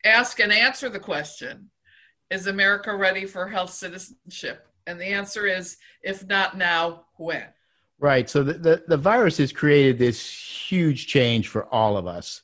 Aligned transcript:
ask 0.03 0.39
and 0.39 0.51
answer 0.51 0.89
the 0.89 0.99
question 0.99 1.69
Is 2.29 2.47
America 2.47 2.95
ready 2.95 3.25
for 3.25 3.47
health 3.47 3.71
citizenship? 3.71 4.67
And 4.87 4.99
the 4.99 5.05
answer 5.05 5.47
is 5.47 5.77
if 6.03 6.25
not 6.27 6.57
now, 6.57 7.05
when? 7.15 7.45
Right. 7.97 8.29
So 8.29 8.43
the, 8.43 8.53
the, 8.53 8.83
the 8.87 8.97
virus 8.97 9.37
has 9.37 9.51
created 9.51 9.97
this 9.97 10.29
huge 10.29 11.07
change 11.07 11.47
for 11.47 11.65
all 11.73 11.97
of 11.97 12.07
us. 12.07 12.41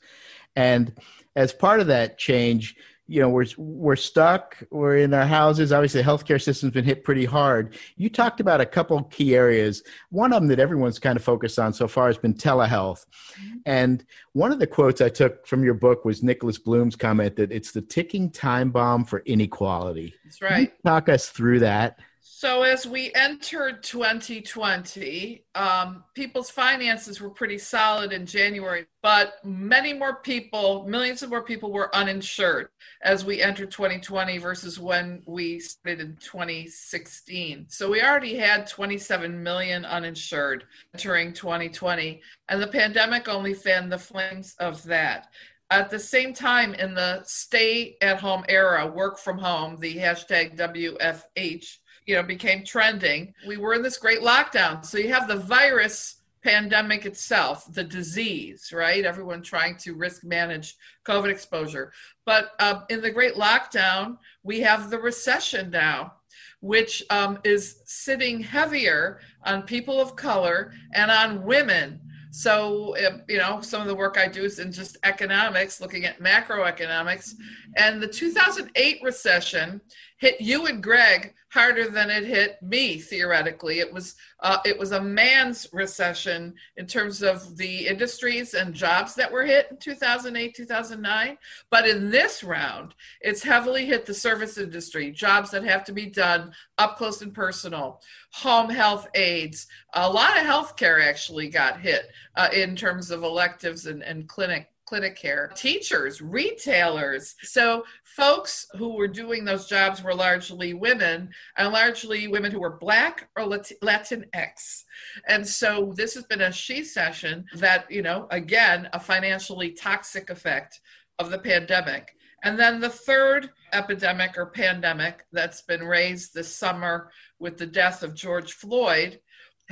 And 0.55 0.93
as 1.35 1.53
part 1.53 1.79
of 1.79 1.87
that 1.87 2.17
change, 2.17 2.75
you 3.11 3.19
know 3.19 3.27
we're 3.27 3.45
we're 3.57 3.97
stuck 3.97 4.57
we're 4.71 4.97
in 4.97 5.13
our 5.13 5.25
houses. 5.25 5.73
Obviously 5.73 6.01
the 6.01 6.07
healthcare 6.07 6.41
system's 6.41 6.71
been 6.71 6.85
hit 6.85 7.03
pretty 7.03 7.25
hard. 7.25 7.75
You 7.97 8.09
talked 8.09 8.39
about 8.39 8.61
a 8.61 8.65
couple 8.65 9.03
key 9.03 9.35
areas. 9.35 9.83
One 10.09 10.31
of 10.31 10.41
them 10.41 10.47
that 10.47 10.59
everyone's 10.59 10.97
kind 10.97 11.17
of 11.17 11.23
focused 11.23 11.59
on 11.59 11.73
so 11.73 11.87
far 11.87 12.07
has 12.07 12.17
been 12.17 12.33
telehealth. 12.33 13.05
Mm-hmm. 13.31 13.57
and 13.65 14.05
one 14.33 14.51
of 14.51 14.59
the 14.59 14.67
quotes 14.67 15.01
i 15.01 15.09
took 15.09 15.47
from 15.47 15.63
your 15.63 15.73
book 15.73 16.03
was 16.03 16.21
nicholas 16.21 16.57
bloom's 16.57 16.95
comment 16.95 17.35
that 17.37 17.51
it's 17.51 17.71
the 17.71 17.81
ticking 17.81 18.29
time 18.29 18.71
bomb 18.71 19.03
for 19.03 19.19
inequality. 19.25 20.13
That's 20.23 20.41
right. 20.41 20.71
Talk 20.83 21.09
us 21.09 21.29
through 21.29 21.59
that 21.59 21.99
so, 22.23 22.61
as 22.61 22.85
we 22.85 23.11
entered 23.15 23.81
2020, 23.81 25.43
um, 25.55 26.03
people's 26.13 26.51
finances 26.51 27.19
were 27.19 27.31
pretty 27.31 27.57
solid 27.57 28.13
in 28.13 28.27
January, 28.27 28.85
but 29.01 29.43
many 29.43 29.91
more 29.91 30.17
people, 30.17 30.87
millions 30.87 31.23
of 31.23 31.31
more 31.31 31.41
people, 31.41 31.71
were 31.71 31.95
uninsured 31.95 32.69
as 33.01 33.25
we 33.25 33.41
entered 33.41 33.71
2020 33.71 34.37
versus 34.37 34.79
when 34.79 35.23
we 35.25 35.59
started 35.59 35.99
in 35.99 36.15
2016. 36.17 37.65
So, 37.69 37.89
we 37.89 38.03
already 38.03 38.37
had 38.37 38.67
27 38.67 39.41
million 39.41 39.83
uninsured 39.83 40.65
entering 40.93 41.33
2020, 41.33 42.21
and 42.49 42.61
the 42.61 42.67
pandemic 42.67 43.29
only 43.29 43.55
fanned 43.55 43.91
the 43.91 43.97
flames 43.97 44.55
of 44.59 44.83
that. 44.83 45.29
At 45.71 45.89
the 45.89 45.99
same 45.99 46.33
time, 46.33 46.75
in 46.75 46.93
the 46.93 47.23
stay 47.23 47.97
at 48.01 48.19
home 48.19 48.43
era, 48.47 48.85
work 48.85 49.17
from 49.17 49.39
home, 49.39 49.77
the 49.79 49.95
hashtag 49.95 50.57
WFH 50.57 51.77
you 52.11 52.17
know 52.17 52.23
became 52.23 52.61
trending 52.65 53.33
we 53.47 53.55
were 53.55 53.73
in 53.73 53.81
this 53.81 53.97
great 53.97 54.19
lockdown. 54.19 54.85
So 54.85 54.97
you 54.97 55.13
have 55.13 55.29
the 55.29 55.37
virus 55.37 56.17
pandemic 56.43 57.05
itself 57.05 57.71
the 57.73 57.85
disease 57.85 58.73
right? 58.73 59.05
Everyone 59.05 59.41
trying 59.41 59.77
to 59.77 59.95
risk 59.95 60.25
manage 60.25 60.75
covid 61.07 61.29
exposure. 61.29 61.93
But 62.25 62.51
um, 62.59 62.83
in 62.89 62.99
the 63.01 63.11
great 63.11 63.35
lockdown 63.35 64.17
we 64.43 64.59
have 64.59 64.89
the 64.89 64.99
recession 64.99 65.69
now 65.69 66.15
which 66.59 67.01
um, 67.09 67.39
is 67.45 67.81
sitting 67.85 68.41
heavier 68.41 69.19
on 69.45 69.63
people 69.63 69.99
of 70.01 70.15
color 70.15 70.73
and 70.93 71.09
on 71.09 71.43
women. 71.43 71.99
So, 72.33 72.95
you 73.27 73.39
know, 73.39 73.59
some 73.61 73.81
of 73.81 73.87
the 73.87 73.95
work 73.95 74.17
I 74.17 74.27
do 74.27 74.43
is 74.43 74.59
in 74.59 74.71
just 74.71 74.95
economics, 75.03 75.81
looking 75.81 76.05
at 76.05 76.19
macroeconomics. 76.19 77.33
And 77.75 78.01
the 78.01 78.07
2008 78.07 78.99
recession 79.03 79.81
hit 80.21 80.39
you 80.39 80.67
and 80.67 80.83
Greg 80.83 81.33
harder 81.49 81.89
than 81.89 82.11
it 82.11 82.23
hit 82.23 82.61
me 82.61 82.99
theoretically. 82.99 83.79
It 83.79 83.91
was 83.91 84.15
uh, 84.39 84.59
it 84.63 84.77
was 84.77 84.91
a 84.91 85.01
man's 85.01 85.67
recession 85.73 86.53
in 86.77 86.85
terms 86.85 87.23
of 87.23 87.57
the 87.57 87.87
industries 87.87 88.53
and 88.53 88.73
jobs 88.73 89.15
that 89.15 89.31
were 89.31 89.43
hit 89.43 89.67
in 89.71 89.77
2008 89.77 90.55
2009. 90.55 91.37
But 91.71 91.89
in 91.89 92.11
this 92.11 92.43
round, 92.43 92.93
it's 93.19 93.43
heavily 93.43 93.87
hit 93.87 94.05
the 94.05 94.13
service 94.13 94.59
industry, 94.59 95.11
jobs 95.11 95.49
that 95.51 95.63
have 95.63 95.83
to 95.85 95.91
be 95.91 96.05
done 96.05 96.53
up 96.77 96.97
close 96.97 97.21
and 97.23 97.33
personal, 97.33 97.99
home 98.31 98.69
health 98.69 99.07
aides. 99.15 99.67
A 99.95 100.09
lot 100.09 100.37
of 100.37 100.45
healthcare 100.45 101.03
actually 101.03 101.49
got 101.49 101.81
hit 101.81 102.11
uh, 102.35 102.49
in 102.53 102.75
terms 102.75 103.09
of 103.09 103.23
electives 103.23 103.87
and, 103.87 104.03
and 104.03 104.29
clinic 104.29 104.69
clinic 104.91 105.15
care, 105.15 105.49
teachers, 105.55 106.21
retailers. 106.21 107.35
So, 107.43 107.85
folks 108.03 108.67
who 108.77 108.97
were 108.97 109.07
doing 109.07 109.45
those 109.45 109.65
jobs 109.65 110.03
were 110.03 110.13
largely 110.13 110.73
women, 110.73 111.29
and 111.55 111.71
largely 111.71 112.27
women 112.27 112.51
who 112.51 112.59
were 112.59 112.77
Black 112.77 113.29
or 113.37 113.45
Latinx. 113.45 114.83
And 115.29 115.47
so, 115.47 115.93
this 115.95 116.13
has 116.15 116.25
been 116.25 116.41
a 116.41 116.51
she 116.51 116.83
session 116.83 117.45
that, 117.55 117.89
you 117.89 118.01
know, 118.01 118.27
again, 118.31 118.89
a 118.91 118.99
financially 118.99 119.71
toxic 119.71 120.29
effect 120.29 120.81
of 121.19 121.31
the 121.31 121.39
pandemic. 121.39 122.13
And 122.43 122.59
then 122.59 122.81
the 122.81 122.89
third 122.89 123.49
epidemic 123.71 124.37
or 124.37 124.47
pandemic 124.47 125.25
that's 125.31 125.61
been 125.61 125.85
raised 125.85 126.33
this 126.33 126.53
summer 126.53 127.11
with 127.39 127.57
the 127.57 127.65
death 127.65 128.03
of 128.03 128.13
George 128.13 128.51
Floyd 128.51 129.21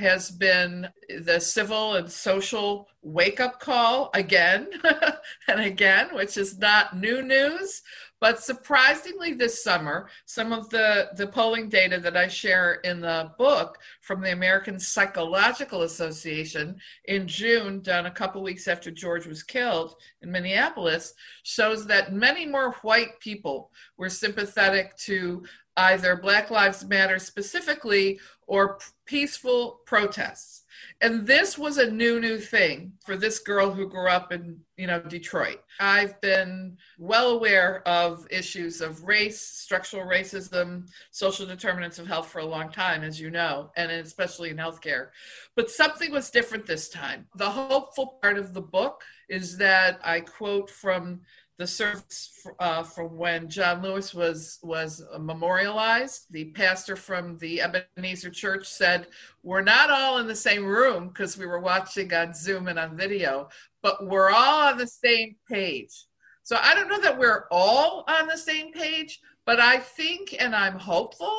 has 0.00 0.30
been 0.30 0.88
the 1.20 1.38
civil 1.38 1.94
and 1.94 2.10
social 2.10 2.88
wake 3.02 3.40
up 3.40 3.60
call 3.60 4.10
again 4.14 4.68
and 5.48 5.60
again, 5.60 6.08
which 6.14 6.36
is 6.36 6.58
not 6.58 6.98
new 6.98 7.22
news. 7.22 7.82
But 8.20 8.42
surprisingly, 8.42 9.32
this 9.32 9.64
summer, 9.64 10.10
some 10.26 10.52
of 10.52 10.68
the, 10.68 11.08
the 11.16 11.26
polling 11.26 11.70
data 11.70 11.98
that 12.00 12.18
I 12.18 12.28
share 12.28 12.74
in 12.84 13.00
the 13.00 13.32
book 13.38 13.78
from 14.02 14.20
the 14.20 14.32
American 14.32 14.78
Psychological 14.78 15.82
Association 15.82 16.78
in 17.06 17.26
June, 17.26 17.80
done 17.80 18.04
a 18.04 18.10
couple 18.10 18.42
weeks 18.42 18.68
after 18.68 18.90
George 18.90 19.26
was 19.26 19.42
killed 19.42 19.94
in 20.20 20.30
Minneapolis, 20.30 21.14
shows 21.44 21.86
that 21.86 22.12
many 22.12 22.44
more 22.44 22.72
white 22.82 23.18
people 23.20 23.70
were 23.96 24.10
sympathetic 24.10 24.94
to 24.98 25.42
either 25.76 26.16
Black 26.16 26.50
Lives 26.50 26.84
Matter 26.84 27.18
specifically 27.18 28.20
or 28.46 28.78
peaceful 29.06 29.80
protests. 29.86 30.64
And 31.00 31.26
this 31.26 31.56
was 31.56 31.78
a 31.78 31.90
new, 31.90 32.20
new 32.20 32.38
thing 32.38 32.92
for 33.04 33.16
this 33.16 33.38
girl 33.38 33.70
who 33.70 33.88
grew 33.88 34.08
up 34.08 34.32
in, 34.32 34.58
you 34.76 34.86
know, 34.86 35.00
Detroit. 35.00 35.60
I've 35.78 36.20
been 36.20 36.76
well 36.98 37.30
aware 37.30 37.86
of 37.88 38.26
issues 38.30 38.80
of 38.80 39.04
race, 39.04 39.40
structural 39.40 40.06
racism, 40.06 40.88
social 41.10 41.46
determinants 41.46 41.98
of 41.98 42.06
health 42.06 42.28
for 42.28 42.40
a 42.40 42.46
long 42.46 42.70
time, 42.70 43.02
as 43.02 43.18
you 43.20 43.30
know, 43.30 43.70
and 43.76 43.90
especially 43.90 44.50
in 44.50 44.56
healthcare. 44.56 45.08
But 45.56 45.70
something 45.70 46.12
was 46.12 46.30
different 46.30 46.66
this 46.66 46.88
time. 46.88 47.26
The 47.34 47.50
hopeful 47.50 48.18
part 48.20 48.36
of 48.36 48.52
the 48.52 48.62
book 48.62 49.02
is 49.28 49.56
that 49.58 50.00
I 50.04 50.20
quote 50.20 50.68
from 50.68 51.20
the 51.60 51.66
service 51.66 52.46
uh, 52.58 52.82
from 52.82 53.18
when 53.18 53.46
John 53.46 53.82
Lewis 53.82 54.14
was 54.14 54.58
was 54.62 55.04
memorialized. 55.20 56.24
The 56.30 56.46
pastor 56.52 56.96
from 56.96 57.36
the 57.36 57.60
Ebenezer 57.60 58.30
Church 58.30 58.66
said, 58.66 59.08
"We're 59.42 59.60
not 59.60 59.90
all 59.90 60.18
in 60.18 60.26
the 60.26 60.34
same 60.34 60.64
room 60.64 61.08
because 61.08 61.36
we 61.36 61.44
were 61.44 61.60
watching 61.60 62.14
on 62.14 62.32
Zoom 62.32 62.68
and 62.68 62.78
on 62.78 62.96
video, 62.96 63.50
but 63.82 64.06
we're 64.06 64.30
all 64.30 64.68
on 64.68 64.78
the 64.78 64.86
same 64.86 65.36
page." 65.50 66.06
So 66.44 66.56
I 66.62 66.74
don't 66.74 66.88
know 66.88 67.00
that 67.02 67.18
we're 67.18 67.44
all 67.50 68.04
on 68.08 68.26
the 68.26 68.38
same 68.38 68.72
page, 68.72 69.20
but 69.44 69.60
I 69.60 69.76
think 69.76 70.34
and 70.40 70.56
I'm 70.56 70.78
hopeful 70.78 71.36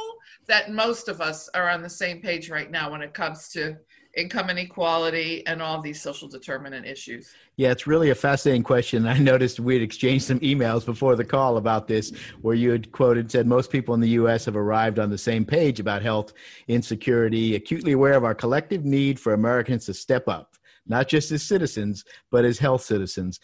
that 0.47 0.71
most 0.71 1.07
of 1.07 1.19
us 1.19 1.49
are 1.55 1.67
on 1.67 1.81
the 1.81 1.89
same 1.89 2.21
page 2.21 2.47
right 2.47 2.69
now 2.69 2.91
when 2.91 3.01
it 3.01 3.15
comes 3.15 3.49
to 3.53 3.75
income 4.15 4.49
inequality 4.49 5.45
and 5.47 5.61
all 5.61 5.81
these 5.81 6.01
social 6.01 6.27
determinant 6.27 6.85
issues? 6.85 7.33
Yeah, 7.57 7.71
it's 7.71 7.87
really 7.87 8.09
a 8.09 8.15
fascinating 8.15 8.63
question. 8.63 9.07
I 9.07 9.17
noticed 9.17 9.59
we 9.59 9.75
had 9.75 9.83
exchanged 9.83 10.25
some 10.25 10.39
emails 10.39 10.85
before 10.85 11.15
the 11.15 11.25
call 11.25 11.57
about 11.57 11.87
this, 11.87 12.11
where 12.41 12.55
you 12.55 12.71
had 12.71 12.91
quoted 12.91 13.31
said 13.31 13.47
most 13.47 13.71
people 13.71 13.93
in 13.93 14.01
the 14.01 14.09
U.S. 14.09 14.45
have 14.45 14.55
arrived 14.55 14.99
on 14.99 15.09
the 15.09 15.17
same 15.17 15.45
page 15.45 15.79
about 15.79 16.01
health 16.01 16.33
insecurity, 16.67 17.55
acutely 17.55 17.93
aware 17.93 18.13
of 18.13 18.23
our 18.23 18.35
collective 18.35 18.85
need 18.85 19.19
for 19.19 19.33
Americans 19.33 19.85
to 19.85 19.93
step 19.93 20.27
up, 20.27 20.55
not 20.87 21.07
just 21.07 21.31
as 21.31 21.43
citizens, 21.43 22.03
but 22.31 22.45
as 22.45 22.59
health 22.59 22.83
citizens. 22.83 23.39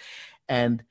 And 0.49 0.83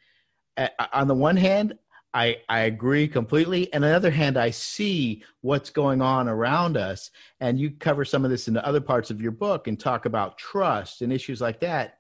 uh, 0.57 0.69
on 0.93 1.09
the 1.09 1.15
one 1.15 1.37
hand, 1.37 1.75
I, 2.17 2.39
I 2.49 2.61
agree 2.61 3.09
completely. 3.09 3.71
And 3.75 3.85
on 3.85 3.91
the 3.91 3.97
other 3.97 4.11
hand, 4.11 4.39
I 4.39 4.51
see 4.51 5.23
what's 5.43 5.69
going 5.69 6.01
on 6.01 6.29
around 6.29 6.79
us. 6.79 7.11
And 7.41 7.61
you 7.61 7.71
cover 7.73 8.07
some 8.07 8.25
of 8.25 8.31
this 8.31 8.49
in 8.49 8.55
the 8.55 8.67
other 8.67 8.81
parts 8.81 9.11
of 9.11 9.21
your 9.21 9.33
book 9.33 9.69
and 9.69 9.79
talk 9.79 10.07
about 10.07 10.39
trust 10.39 11.03
and 11.03 11.13
issues 11.13 11.43
like 11.43 11.61
that. 11.61 11.99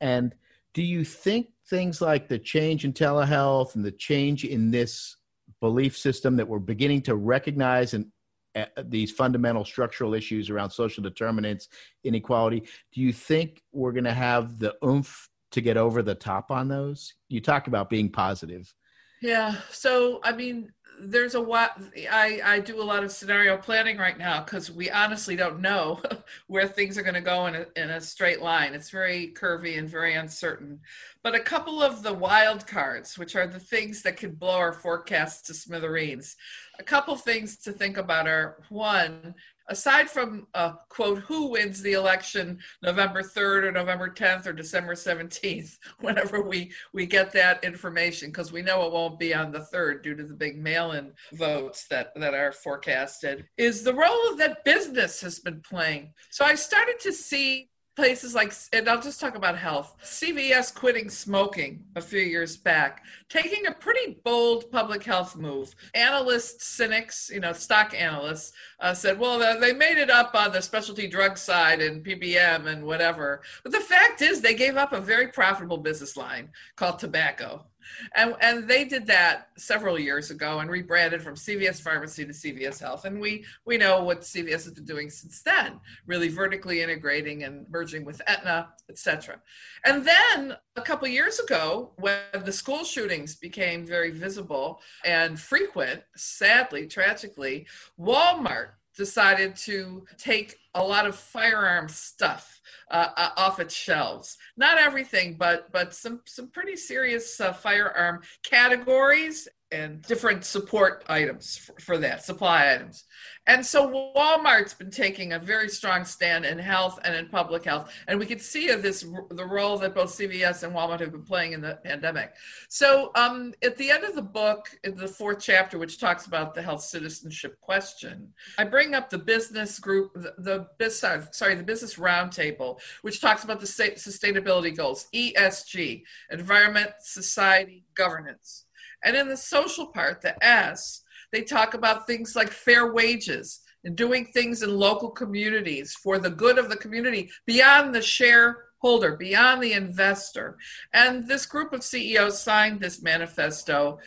And 0.00 0.34
do 0.72 0.82
you 0.82 1.04
think 1.04 1.48
things 1.68 2.00
like 2.00 2.28
the 2.28 2.38
change 2.38 2.86
in 2.86 2.94
telehealth 2.94 3.74
and 3.74 3.84
the 3.84 3.92
change 3.92 4.46
in 4.46 4.70
this 4.70 5.18
belief 5.60 5.98
system 5.98 6.34
that 6.36 6.48
we're 6.48 6.58
beginning 6.58 7.02
to 7.02 7.14
recognize 7.14 7.92
and 7.92 8.06
uh, 8.54 8.64
these 8.84 9.12
fundamental 9.12 9.66
structural 9.66 10.14
issues 10.14 10.48
around 10.48 10.70
social 10.70 11.02
determinants, 11.02 11.68
inequality, 12.04 12.60
do 12.94 13.02
you 13.02 13.12
think 13.12 13.62
we're 13.70 13.92
going 13.92 14.04
to 14.04 14.14
have 14.14 14.58
the 14.58 14.74
oomph 14.82 15.28
to 15.50 15.60
get 15.60 15.76
over 15.76 16.02
the 16.02 16.14
top 16.14 16.50
on 16.50 16.68
those? 16.68 17.12
You 17.28 17.42
talk 17.42 17.66
about 17.66 17.90
being 17.90 18.10
positive. 18.10 18.72
Yeah. 19.22 19.54
So, 19.70 20.20
I 20.24 20.32
mean, 20.32 20.72
there's 21.00 21.34
a 21.34 21.40
lot. 21.40 21.80
I, 22.10 22.40
I 22.44 22.60
do 22.60 22.80
a 22.80 22.84
lot 22.84 23.04
of 23.04 23.12
scenario 23.12 23.56
planning 23.56 23.98
right 23.98 24.18
now 24.18 24.42
because 24.42 24.70
we 24.70 24.90
honestly 24.90 25.36
don't 25.36 25.60
know 25.60 26.00
where 26.48 26.68
things 26.68 26.98
are 26.98 27.02
going 27.02 27.14
to 27.14 27.20
go 27.20 27.46
in 27.46 27.54
a, 27.54 27.66
in 27.76 27.90
a 27.90 28.00
straight 28.00 28.42
line. 28.42 28.74
It's 28.74 28.90
very 28.90 29.32
curvy 29.34 29.78
and 29.78 29.88
very 29.88 30.14
uncertain. 30.14 30.80
But 31.22 31.36
a 31.36 31.40
couple 31.40 31.82
of 31.82 32.02
the 32.02 32.12
wild 32.12 32.66
cards, 32.66 33.16
which 33.16 33.36
are 33.36 33.46
the 33.46 33.60
things 33.60 34.02
that 34.02 34.16
could 34.16 34.38
blow 34.38 34.56
our 34.56 34.72
forecasts 34.72 35.42
to 35.42 35.54
smithereens, 35.54 36.36
a 36.78 36.82
couple 36.82 37.14
things 37.16 37.56
to 37.58 37.72
think 37.72 37.96
about 37.96 38.26
are 38.26 38.58
one, 38.68 39.34
aside 39.68 40.08
from 40.08 40.46
uh, 40.54 40.72
quote 40.88 41.18
who 41.20 41.48
wins 41.48 41.82
the 41.82 41.92
election 41.92 42.58
november 42.82 43.22
3rd 43.22 43.64
or 43.64 43.72
november 43.72 44.08
10th 44.08 44.46
or 44.46 44.52
december 44.52 44.94
17th 44.94 45.78
whenever 46.00 46.42
we 46.42 46.72
we 46.92 47.06
get 47.06 47.32
that 47.32 47.62
information 47.64 48.28
because 48.28 48.52
we 48.52 48.62
know 48.62 48.86
it 48.86 48.92
won't 48.92 49.18
be 49.18 49.34
on 49.34 49.52
the 49.52 49.66
3rd 49.72 50.02
due 50.02 50.14
to 50.14 50.24
the 50.24 50.34
big 50.34 50.58
mail-in 50.58 51.12
votes 51.32 51.86
that 51.88 52.12
that 52.16 52.34
are 52.34 52.52
forecasted 52.52 53.46
is 53.56 53.82
the 53.82 53.94
role 53.94 54.36
that 54.36 54.64
business 54.64 55.20
has 55.20 55.38
been 55.38 55.60
playing. 55.60 56.12
So 56.30 56.44
i 56.44 56.54
started 56.54 56.98
to 57.00 57.12
see 57.12 57.68
places 57.94 58.34
like, 58.34 58.52
and 58.72 58.88
I'll 58.88 59.00
just 59.00 59.20
talk 59.20 59.34
about 59.34 59.56
health. 59.56 59.94
CVS 60.02 60.74
quitting 60.74 61.08
smoking 61.10 61.84
a 61.96 62.00
few 62.00 62.20
years 62.20 62.56
back, 62.56 63.04
taking 63.28 63.66
a 63.66 63.72
pretty 63.72 64.18
bold 64.24 64.70
public 64.70 65.04
health 65.04 65.36
move. 65.36 65.74
Analysts, 65.94 66.66
cynics, 66.66 67.30
you 67.32 67.40
know, 67.40 67.52
stock 67.52 67.94
analysts 67.98 68.52
uh, 68.80 68.94
said, 68.94 69.18
well, 69.18 69.38
they 69.60 69.72
made 69.72 69.98
it 69.98 70.10
up 70.10 70.34
on 70.34 70.52
the 70.52 70.62
specialty 70.62 71.06
drug 71.06 71.36
side 71.36 71.80
and 71.80 72.04
PBM 72.04 72.66
and 72.66 72.84
whatever. 72.84 73.42
But 73.62 73.72
the 73.72 73.80
fact 73.80 74.22
is, 74.22 74.40
they 74.40 74.54
gave 74.54 74.76
up 74.76 74.92
a 74.92 75.00
very 75.00 75.28
profitable 75.28 75.78
business 75.78 76.16
line 76.16 76.50
called 76.76 76.98
tobacco 76.98 77.66
and 78.14 78.34
and 78.40 78.68
they 78.68 78.84
did 78.84 79.06
that 79.06 79.48
several 79.56 79.98
years 79.98 80.30
ago 80.30 80.60
and 80.60 80.70
rebranded 80.70 81.22
from 81.22 81.34
CVS 81.34 81.80
Pharmacy 81.80 82.24
to 82.24 82.32
CVS 82.32 82.80
Health. 82.80 83.04
And 83.04 83.20
we 83.20 83.44
we 83.64 83.76
know 83.76 84.02
what 84.02 84.22
CVS 84.22 84.64
has 84.64 84.72
been 84.72 84.84
doing 84.84 85.10
since 85.10 85.42
then, 85.42 85.80
really 86.06 86.28
vertically 86.28 86.82
integrating 86.82 87.44
and 87.44 87.66
merging 87.70 88.04
with 88.04 88.20
Aetna, 88.26 88.68
etc. 88.88 89.40
And 89.84 90.06
then 90.06 90.56
a 90.76 90.82
couple 90.82 91.08
years 91.08 91.38
ago, 91.38 91.92
when 91.96 92.20
the 92.44 92.52
school 92.52 92.84
shootings 92.84 93.36
became 93.36 93.84
very 93.86 94.10
visible 94.10 94.80
and 95.04 95.38
frequent, 95.38 96.02
sadly, 96.16 96.86
tragically, 96.86 97.66
Walmart 97.98 98.70
decided 98.96 99.56
to 99.56 100.04
take 100.18 100.58
a 100.74 100.82
lot 100.82 101.06
of 101.06 101.14
firearm 101.16 101.88
stuff 101.88 102.60
uh, 102.90 103.08
uh, 103.16 103.30
off 103.36 103.60
its 103.60 103.74
shelves. 103.74 104.36
Not 104.56 104.78
everything, 104.78 105.36
but 105.38 105.70
but 105.72 105.94
some 105.94 106.20
some 106.24 106.48
pretty 106.48 106.76
serious 106.76 107.40
uh, 107.40 107.52
firearm 107.52 108.22
categories 108.42 109.48
and 109.72 110.02
different 110.02 110.44
support 110.44 111.02
items 111.08 111.56
for, 111.56 111.74
for, 111.80 111.98
that, 111.98 112.22
supply 112.22 112.72
items. 112.74 113.04
And 113.46 113.64
so 113.64 114.12
Walmart's 114.14 114.74
been 114.74 114.90
taking 114.90 115.32
a 115.32 115.38
very 115.38 115.68
strong 115.68 116.04
stand 116.04 116.44
in 116.44 116.58
health 116.58 117.00
and 117.04 117.16
in 117.16 117.26
public 117.26 117.64
health. 117.64 117.92
And 118.06 118.20
we 118.20 118.26
could 118.26 118.40
see 118.40 118.68
of 118.68 118.82
this 118.82 119.04
the 119.30 119.44
role 119.44 119.78
that 119.78 119.94
both 119.94 120.16
CVS 120.16 120.62
and 120.62 120.74
Walmart 120.74 121.00
have 121.00 121.10
been 121.10 121.24
playing 121.24 121.52
in 121.52 121.60
the 121.60 121.78
pandemic. 121.82 122.34
So 122.68 123.10
um, 123.16 123.54
at 123.64 123.76
the 123.76 123.90
end 123.90 124.04
of 124.04 124.14
the 124.14 124.22
book, 124.22 124.68
in 124.84 124.94
the 124.94 125.08
fourth 125.08 125.40
chapter, 125.40 125.78
which 125.78 125.98
talks 125.98 126.26
about 126.26 126.54
the 126.54 126.62
health 126.62 126.82
citizenship 126.82 127.58
question, 127.60 128.28
I 128.58 128.64
bring 128.64 128.94
up 128.94 129.10
the 129.10 129.18
business 129.18 129.78
group, 129.78 130.12
the, 130.14 130.34
the 130.38 130.61
sorry, 130.80 131.54
the 131.54 131.62
business 131.62 131.96
roundtable, 131.96 132.80
which 133.02 133.20
talks 133.20 133.44
about 133.44 133.60
the 133.60 133.66
sustainability 133.66 134.76
goals, 134.76 135.06
ESG, 135.14 136.02
environment, 136.30 136.90
society, 137.00 137.84
governance. 137.94 138.66
And 139.04 139.16
in 139.16 139.28
the 139.28 139.36
social 139.36 139.86
part, 139.86 140.22
the 140.22 140.42
S, 140.44 141.02
they 141.32 141.42
talk 141.42 141.74
about 141.74 142.06
things 142.06 142.36
like 142.36 142.50
fair 142.50 142.92
wages 142.92 143.60
and 143.84 143.96
doing 143.96 144.26
things 144.26 144.62
in 144.62 144.76
local 144.76 145.10
communities 145.10 145.94
for 145.94 146.18
the 146.18 146.30
good 146.30 146.58
of 146.58 146.68
the 146.68 146.76
community 146.76 147.30
beyond 147.46 147.94
the 147.94 148.02
share 148.02 148.64
holder, 148.82 149.16
beyond 149.16 149.62
the 149.62 149.72
investor. 149.72 150.58
And 150.92 151.26
this 151.26 151.46
group 151.46 151.72
of 151.72 151.84
CEOs 151.84 152.42
signed 152.42 152.80
this 152.80 153.00
manifesto 153.00 154.00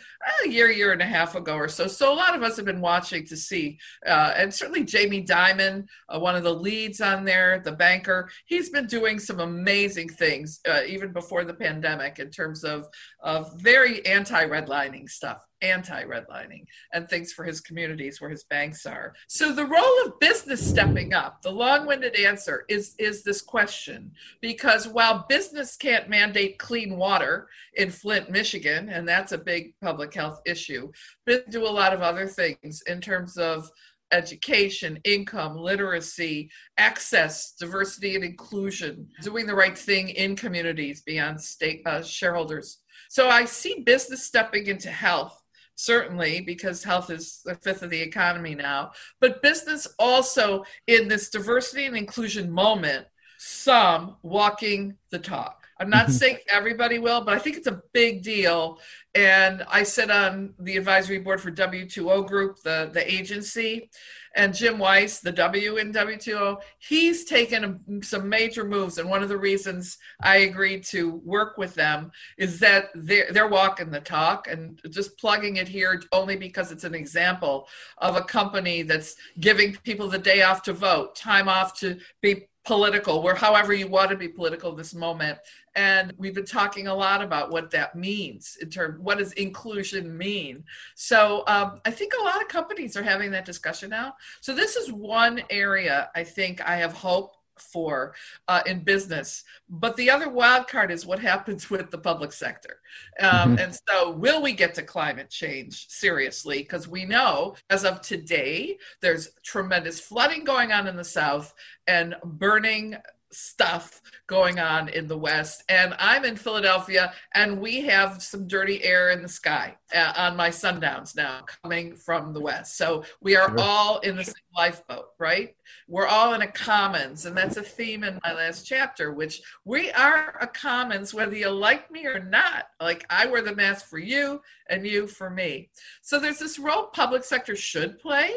a 0.44 0.48
year, 0.48 0.70
year 0.70 0.92
and 0.92 1.00
a 1.00 1.06
half 1.06 1.34
ago 1.34 1.54
or 1.56 1.68
so. 1.68 1.86
So 1.86 2.12
a 2.12 2.14
lot 2.14 2.36
of 2.36 2.42
us 2.42 2.56
have 2.56 2.66
been 2.66 2.82
watching 2.82 3.24
to 3.26 3.36
see, 3.36 3.78
uh, 4.06 4.34
and 4.36 4.52
certainly 4.52 4.84
Jamie 4.84 5.24
Dimon, 5.24 5.86
uh, 6.10 6.20
one 6.20 6.36
of 6.36 6.44
the 6.44 6.54
leads 6.54 7.00
on 7.00 7.24
there, 7.24 7.58
the 7.58 7.72
banker, 7.72 8.28
he's 8.44 8.68
been 8.68 8.86
doing 8.86 9.18
some 9.18 9.40
amazing 9.40 10.10
things 10.10 10.60
uh, 10.68 10.82
even 10.86 11.10
before 11.10 11.44
the 11.44 11.54
pandemic 11.54 12.18
in 12.18 12.30
terms 12.30 12.62
of, 12.62 12.86
of 13.22 13.58
very 13.60 14.04
anti-redlining 14.04 15.08
stuff 15.08 15.46
anti-redlining 15.62 16.64
and 16.92 17.08
things 17.08 17.32
for 17.32 17.44
his 17.44 17.60
communities 17.60 18.20
where 18.20 18.30
his 18.30 18.44
banks 18.44 18.86
are. 18.86 19.14
So 19.28 19.52
the 19.52 19.64
role 19.64 20.04
of 20.04 20.18
business 20.20 20.66
stepping 20.66 21.14
up, 21.14 21.42
the 21.42 21.50
long-winded 21.50 22.16
answer 22.16 22.64
is 22.68 22.94
is 22.98 23.22
this 23.22 23.42
question 23.42 24.12
because 24.40 24.88
while 24.88 25.26
business 25.28 25.76
can't 25.76 26.08
mandate 26.08 26.58
clean 26.58 26.96
water 26.96 27.48
in 27.74 27.90
Flint, 27.90 28.30
Michigan, 28.30 28.88
and 28.88 29.08
that's 29.08 29.32
a 29.32 29.38
big 29.38 29.74
public 29.80 30.14
health 30.14 30.40
issue, 30.46 30.90
but 31.24 31.48
do 31.50 31.66
a 31.66 31.68
lot 31.68 31.92
of 31.92 32.02
other 32.02 32.26
things 32.26 32.82
in 32.86 33.00
terms 33.00 33.36
of 33.36 33.70
education, 34.12 34.98
income, 35.04 35.56
literacy, 35.56 36.50
access, 36.78 37.52
diversity 37.58 38.14
and 38.14 38.24
inclusion, 38.24 39.08
doing 39.22 39.46
the 39.46 39.54
right 39.54 39.76
thing 39.76 40.08
in 40.10 40.36
communities 40.36 41.02
beyond 41.02 41.40
state 41.40 41.82
uh, 41.86 42.02
shareholders. 42.02 42.78
So 43.08 43.28
I 43.28 43.44
see 43.44 43.82
business 43.84 44.22
stepping 44.22 44.66
into 44.66 44.90
health 44.90 45.42
certainly 45.76 46.40
because 46.40 46.82
health 46.82 47.10
is 47.10 47.42
a 47.46 47.54
fifth 47.54 47.82
of 47.82 47.90
the 47.90 48.00
economy 48.00 48.54
now. 48.54 48.92
But 49.20 49.42
business 49.42 49.86
also 49.98 50.64
in 50.86 51.08
this 51.08 51.30
diversity 51.30 51.86
and 51.86 51.96
inclusion 51.96 52.50
moment 52.50 53.06
some 53.38 54.16
walking 54.22 54.96
the 55.10 55.18
talk. 55.18 55.66
I'm 55.78 55.90
not 55.90 56.04
mm-hmm. 56.04 56.12
saying 56.12 56.38
everybody 56.50 56.98
will, 56.98 57.20
but 57.20 57.34
I 57.34 57.38
think 57.38 57.56
it's 57.56 57.66
a 57.66 57.82
big 57.92 58.22
deal. 58.22 58.78
And 59.14 59.62
I 59.68 59.82
sit 59.82 60.10
on 60.10 60.54
the 60.58 60.76
advisory 60.76 61.18
board 61.18 61.40
for 61.40 61.50
W2O 61.50 62.26
Group, 62.26 62.62
the, 62.62 62.90
the 62.92 63.12
agency, 63.12 63.90
and 64.36 64.54
Jim 64.54 64.78
Weiss, 64.78 65.20
the 65.20 65.32
W 65.32 65.76
in 65.76 65.92
W2O, 65.92 66.58
he's 66.78 67.24
taken 67.24 68.02
some 68.02 68.28
major 68.28 68.64
moves. 68.64 68.98
And 68.98 69.08
one 69.08 69.22
of 69.22 69.28
the 69.28 69.36
reasons 69.36 69.98
I 70.20 70.38
agreed 70.38 70.84
to 70.84 71.16
work 71.24 71.56
with 71.56 71.74
them 71.74 72.12
is 72.36 72.60
that 72.60 72.90
they're, 72.94 73.32
they're 73.32 73.48
walking 73.48 73.90
the 73.90 74.00
talk 74.00 74.46
and 74.46 74.80
just 74.90 75.18
plugging 75.18 75.56
it 75.56 75.66
here 75.66 76.02
only 76.12 76.36
because 76.36 76.70
it's 76.70 76.84
an 76.84 76.94
example 76.94 77.66
of 77.98 78.16
a 78.16 78.22
company 78.22 78.82
that's 78.82 79.16
giving 79.40 79.74
people 79.76 80.08
the 80.08 80.18
day 80.18 80.42
off 80.42 80.62
to 80.64 80.72
vote, 80.74 81.16
time 81.16 81.48
off 81.48 81.78
to 81.80 81.98
be 82.20 82.46
political, 82.66 83.22
where 83.22 83.34
however 83.34 83.72
you 83.72 83.86
want 83.86 84.10
to 84.10 84.16
be 84.16 84.28
political 84.28 84.74
this 84.74 84.94
moment. 84.94 85.38
And 85.76 86.12
we've 86.18 86.34
been 86.34 86.44
talking 86.44 86.88
a 86.88 86.94
lot 86.94 87.22
about 87.22 87.50
what 87.50 87.70
that 87.70 87.94
means 87.94 88.58
in 88.60 88.70
terms 88.70 88.98
what 89.00 89.18
does 89.18 89.32
inclusion 89.32 90.16
mean. 90.16 90.64
So 90.94 91.44
um, 91.46 91.80
I 91.84 91.90
think 91.90 92.14
a 92.18 92.24
lot 92.24 92.42
of 92.42 92.48
companies 92.48 92.96
are 92.96 93.02
having 93.02 93.30
that 93.30 93.44
discussion 93.44 93.90
now. 93.90 94.14
So 94.40 94.54
this 94.54 94.74
is 94.74 94.90
one 94.90 95.42
area 95.48 96.10
I 96.14 96.24
think 96.24 96.60
I 96.66 96.76
have 96.76 96.92
hope 96.92 97.35
for 97.58 98.14
uh, 98.48 98.62
in 98.66 98.80
business. 98.80 99.44
But 99.68 99.96
the 99.96 100.10
other 100.10 100.28
wild 100.28 100.68
card 100.68 100.90
is 100.90 101.06
what 101.06 101.18
happens 101.18 101.70
with 101.70 101.90
the 101.90 101.98
public 101.98 102.32
sector. 102.32 102.80
Um, 103.20 103.30
mm-hmm. 103.30 103.58
And 103.58 103.78
so, 103.88 104.10
will 104.10 104.42
we 104.42 104.52
get 104.52 104.74
to 104.74 104.82
climate 104.82 105.30
change 105.30 105.88
seriously? 105.88 106.58
Because 106.58 106.88
we 106.88 107.04
know 107.04 107.56
as 107.70 107.84
of 107.84 108.00
today, 108.00 108.78
there's 109.00 109.30
tremendous 109.44 110.00
flooding 110.00 110.44
going 110.44 110.72
on 110.72 110.86
in 110.86 110.96
the 110.96 111.04
South 111.04 111.54
and 111.86 112.14
burning 112.24 112.96
stuff 113.36 114.00
going 114.26 114.58
on 114.58 114.88
in 114.88 115.06
the 115.06 115.18
West. 115.18 115.62
And 115.68 115.94
I'm 115.98 116.24
in 116.24 116.36
Philadelphia, 116.36 117.12
and 117.34 117.60
we 117.60 117.82
have 117.82 118.22
some 118.22 118.48
dirty 118.48 118.82
air 118.82 119.10
in 119.10 119.22
the 119.22 119.28
sky 119.28 119.76
uh, 119.94 120.12
on 120.16 120.36
my 120.36 120.48
sundowns 120.48 121.14
now 121.14 121.44
coming 121.62 121.94
from 121.94 122.32
the 122.32 122.40
West. 122.40 122.76
So 122.76 123.04
we 123.20 123.36
are 123.36 123.54
all 123.58 123.98
in 124.00 124.16
the 124.16 124.24
same 124.24 124.34
lifeboat, 124.56 125.10
right? 125.18 125.54
We're 125.88 126.06
all 126.06 126.34
in 126.34 126.42
a 126.42 126.50
commons. 126.50 127.26
And 127.26 127.36
that's 127.36 127.56
a 127.56 127.62
theme 127.62 128.04
in 128.04 128.18
my 128.24 128.32
last 128.32 128.66
chapter, 128.66 129.12
which 129.12 129.42
we 129.64 129.90
are 129.92 130.36
a 130.40 130.46
commons, 130.46 131.12
whether 131.12 131.36
you 131.36 131.50
like 131.50 131.90
me 131.90 132.06
or 132.06 132.22
not. 132.22 132.68
Like 132.80 133.04
I 133.10 133.26
wear 133.26 133.42
the 133.42 133.54
mask 133.54 133.86
for 133.86 133.98
you 133.98 134.40
and 134.68 134.86
you 134.86 135.06
for 135.06 135.30
me. 135.30 135.70
So 136.02 136.18
there's 136.18 136.38
this 136.38 136.58
role 136.58 136.84
public 136.86 137.22
sector 137.22 137.54
should 137.54 137.98
play 137.98 138.34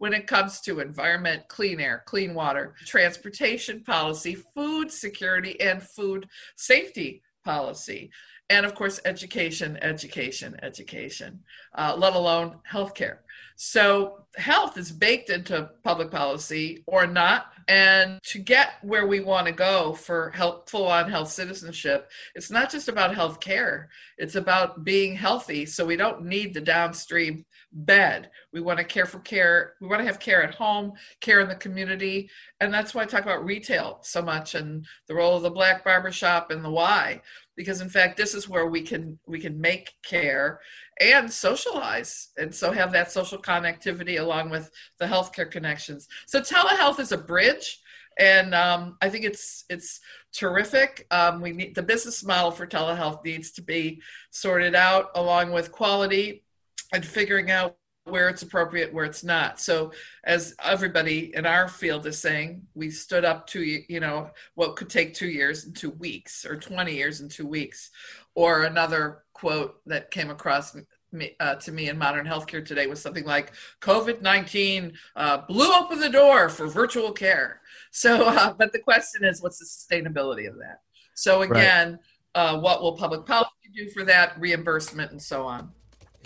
when 0.00 0.14
it 0.14 0.26
comes 0.26 0.62
to 0.62 0.80
environment, 0.80 1.46
clean 1.48 1.78
air, 1.78 2.02
clean 2.06 2.32
water, 2.32 2.74
transportation 2.86 3.84
policy, 3.84 4.34
food 4.34 4.90
security, 4.90 5.60
and 5.60 5.82
food 5.82 6.26
safety 6.56 7.22
policy. 7.44 8.10
And 8.48 8.64
of 8.64 8.74
course, 8.74 8.98
education, 9.04 9.78
education, 9.82 10.58
education, 10.62 11.40
uh, 11.74 11.94
let 11.98 12.14
alone 12.14 12.60
healthcare. 12.68 13.18
So, 13.56 14.24
health 14.36 14.78
is 14.78 14.90
baked 14.90 15.28
into 15.28 15.68
public 15.84 16.10
policy 16.10 16.82
or 16.86 17.06
not. 17.06 17.52
And 17.68 18.22
to 18.22 18.38
get 18.38 18.70
where 18.80 19.06
we 19.06 19.20
want 19.20 19.48
to 19.48 19.52
go 19.52 19.92
for 19.92 20.32
full 20.66 20.86
on 20.86 21.10
health 21.10 21.30
citizenship, 21.30 22.10
it's 22.34 22.50
not 22.50 22.70
just 22.70 22.88
about 22.88 23.14
health 23.14 23.38
care, 23.38 23.90
it's 24.16 24.34
about 24.34 24.82
being 24.82 25.14
healthy. 25.14 25.66
So, 25.66 25.84
we 25.84 25.96
don't 25.96 26.24
need 26.24 26.54
the 26.54 26.62
downstream 26.62 27.44
bed. 27.72 28.30
We 28.52 28.60
want 28.60 28.78
to 28.78 28.84
care 28.84 29.06
for 29.06 29.20
care. 29.20 29.74
We 29.80 29.86
want 29.86 30.00
to 30.00 30.06
have 30.06 30.18
care 30.18 30.42
at 30.42 30.54
home, 30.54 30.92
care 31.20 31.40
in 31.40 31.48
the 31.48 31.54
community. 31.54 32.30
And 32.60 32.72
that's 32.72 32.94
why 32.94 33.02
I 33.02 33.06
talk 33.06 33.22
about 33.22 33.44
retail 33.44 34.00
so 34.02 34.22
much 34.22 34.54
and 34.54 34.86
the 35.06 35.14
role 35.14 35.36
of 35.36 35.42
the 35.42 35.50
black 35.50 35.84
barbershop 35.84 36.50
and 36.50 36.64
the 36.64 36.70
why. 36.70 37.22
Because 37.56 37.80
in 37.80 37.88
fact, 37.88 38.16
this 38.16 38.34
is 38.34 38.48
where 38.48 38.66
we 38.66 38.82
can 38.82 39.18
we 39.26 39.38
can 39.38 39.60
make 39.60 39.94
care 40.02 40.60
and 41.00 41.32
socialize 41.32 42.28
and 42.36 42.54
so 42.54 42.72
have 42.72 42.92
that 42.92 43.10
social 43.10 43.38
connectivity 43.38 44.20
along 44.20 44.50
with 44.50 44.70
the 44.98 45.06
healthcare 45.06 45.50
connections. 45.50 46.08
So 46.26 46.40
telehealth 46.40 47.00
is 47.00 47.12
a 47.12 47.18
bridge 47.18 47.80
and 48.18 48.54
um, 48.54 48.96
I 49.00 49.08
think 49.08 49.24
it's 49.24 49.64
it's 49.70 50.00
terrific. 50.32 51.06
Um, 51.10 51.40
we 51.40 51.52
need 51.52 51.74
the 51.74 51.82
business 51.82 52.24
model 52.24 52.50
for 52.50 52.66
telehealth 52.66 53.24
needs 53.24 53.52
to 53.52 53.62
be 53.62 54.02
sorted 54.30 54.74
out 54.74 55.10
along 55.14 55.52
with 55.52 55.72
quality 55.72 56.42
and 56.92 57.04
figuring 57.04 57.50
out 57.50 57.76
where 58.04 58.28
it's 58.28 58.42
appropriate, 58.42 58.92
where 58.92 59.04
it's 59.04 59.22
not. 59.22 59.60
So, 59.60 59.92
as 60.24 60.54
everybody 60.62 61.34
in 61.34 61.46
our 61.46 61.68
field 61.68 62.06
is 62.06 62.18
saying, 62.18 62.62
we 62.74 62.90
stood 62.90 63.24
up 63.24 63.46
to 63.48 63.60
you 63.60 64.00
know 64.00 64.30
what 64.54 64.76
could 64.76 64.90
take 64.90 65.14
two 65.14 65.28
years 65.28 65.64
and 65.64 65.76
two 65.76 65.90
weeks, 65.90 66.44
or 66.44 66.56
20 66.56 66.94
years 66.94 67.20
and 67.20 67.30
two 67.30 67.46
weeks, 67.46 67.90
or 68.34 68.64
another 68.64 69.22
quote 69.32 69.80
that 69.86 70.10
came 70.10 70.30
across 70.30 70.76
me, 71.12 71.36
uh, 71.40 71.56
to 71.56 71.72
me 71.72 71.88
in 71.88 71.98
modern 71.98 72.26
healthcare 72.26 72.64
today 72.64 72.86
was 72.86 73.00
something 73.00 73.24
like 73.24 73.52
COVID 73.80 74.22
19 74.22 74.92
uh, 75.16 75.38
blew 75.48 75.72
open 75.72 75.98
the 75.98 76.08
door 76.08 76.48
for 76.48 76.66
virtual 76.66 77.12
care. 77.12 77.60
So, 77.90 78.24
uh, 78.26 78.52
but 78.58 78.72
the 78.72 78.78
question 78.78 79.24
is, 79.24 79.42
what's 79.42 79.58
the 79.58 79.64
sustainability 79.64 80.48
of 80.48 80.56
that? 80.58 80.80
So, 81.14 81.42
again, 81.42 81.92
right. 81.92 81.98
Uh, 82.32 82.60
what 82.60 82.80
will 82.80 82.92
public 82.92 83.26
policy 83.26 83.50
do 83.74 83.90
for 83.90 84.04
that, 84.04 84.38
reimbursement, 84.38 85.10
and 85.10 85.20
so 85.20 85.44
on? 85.44 85.72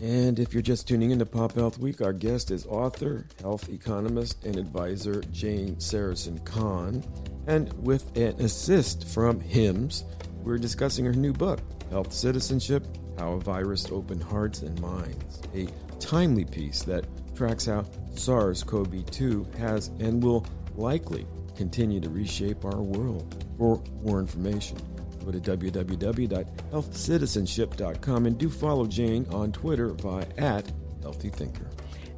And 0.03 0.41
if 0.41 0.53
you're 0.53 0.63
just 0.63 0.89
tuning 0.89 1.13
into 1.13 1.25
Pop 1.25 1.53
Health 1.53 1.79
Week, 1.79 2.01
our 2.03 2.13
guest 2.13 2.51
is 2.51 2.67
author, 2.67 3.27
health 3.41 3.69
economist, 3.69 4.45
and 4.45 4.57
advisor 4.57 5.23
Jane 5.31 5.77
Sarasohn-Kahn. 5.77 7.05
And 7.47 7.73
with 7.75 8.17
an 8.17 8.41
assist 8.41 9.07
from 9.07 9.41
HIMSS, 9.41 10.05
we're 10.43 10.59
discussing 10.59 11.05
her 11.05 11.13
new 11.13 11.33
book, 11.33 11.61
Health 11.91 12.13
Citizenship 12.13 12.87
How 13.19 13.35
a 13.35 13.41
Virus 13.41 13.87
Opened 13.93 14.25
Hearts 14.25 14.63
and 14.63 14.79
Minds, 14.81 15.41
a 15.55 15.69
timely 16.01 16.45
piece 16.45 16.83
that 16.83 17.07
tracks 17.37 17.67
how 17.67 17.85
SARS 18.15 18.65
CoV 18.65 19.07
2 19.07 19.47
has 19.59 19.89
and 20.01 20.23
will 20.23 20.45
likely 20.75 21.25
continue 21.57 22.01
to 22.01 22.11
reshape 22.11 22.65
our 22.65 22.83
world. 22.83 23.45
For 23.59 23.81
more 24.03 24.19
information, 24.19 24.77
go 25.25 25.33
to 25.33 25.40
www.healthcitizenship.com 25.40 28.26
and 28.26 28.38
do 28.38 28.50
follow 28.50 28.87
Jane 28.87 29.26
on 29.31 29.50
Twitter 29.52 29.88
via 29.88 30.26
at 30.38 30.71
Healthy 31.02 31.31
Thinker. 31.31 31.69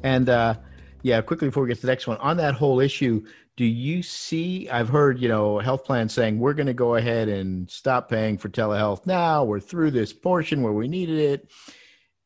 And 0.03 0.29
uh, 0.29 0.55
yeah, 1.01 1.21
quickly 1.21 1.47
before 1.47 1.63
we 1.63 1.69
get 1.69 1.75
to 1.75 1.81
the 1.81 1.87
next 1.87 2.07
one, 2.07 2.17
on 2.17 2.37
that 2.37 2.53
whole 2.53 2.79
issue, 2.79 3.25
do 3.55 3.65
you 3.65 4.03
see? 4.03 4.69
I've 4.69 4.89
heard 4.89 5.19
you 5.19 5.27
know 5.27 5.59
health 5.59 5.83
plans 5.83 6.13
saying 6.13 6.39
we're 6.39 6.53
going 6.53 6.67
to 6.67 6.73
go 6.73 6.95
ahead 6.95 7.27
and 7.27 7.69
stop 7.69 8.09
paying 8.09 8.37
for 8.37 8.49
telehealth 8.49 9.05
now. 9.05 9.43
We're 9.43 9.59
through 9.59 9.91
this 9.91 10.13
portion 10.13 10.61
where 10.61 10.73
we 10.73 10.87
needed 10.87 11.17
it. 11.17 11.51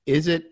Is 0.05 0.27
it 0.27 0.51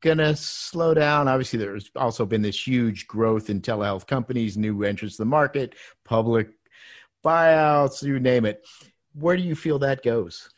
going 0.00 0.18
to 0.18 0.34
slow 0.36 0.94
down? 0.94 1.28
Obviously, 1.28 1.58
there's 1.58 1.90
also 1.96 2.24
been 2.24 2.42
this 2.42 2.66
huge 2.66 3.06
growth 3.06 3.50
in 3.50 3.60
telehealth 3.60 4.06
companies, 4.06 4.56
new 4.56 4.82
entrants 4.82 5.16
to 5.16 5.22
the 5.22 5.26
market, 5.26 5.74
public 6.04 6.48
buyouts, 7.24 8.02
you 8.02 8.20
name 8.20 8.44
it. 8.44 8.64
Where 9.14 9.36
do 9.36 9.42
you 9.42 9.54
feel 9.56 9.78
that 9.78 10.02
goes? 10.02 10.50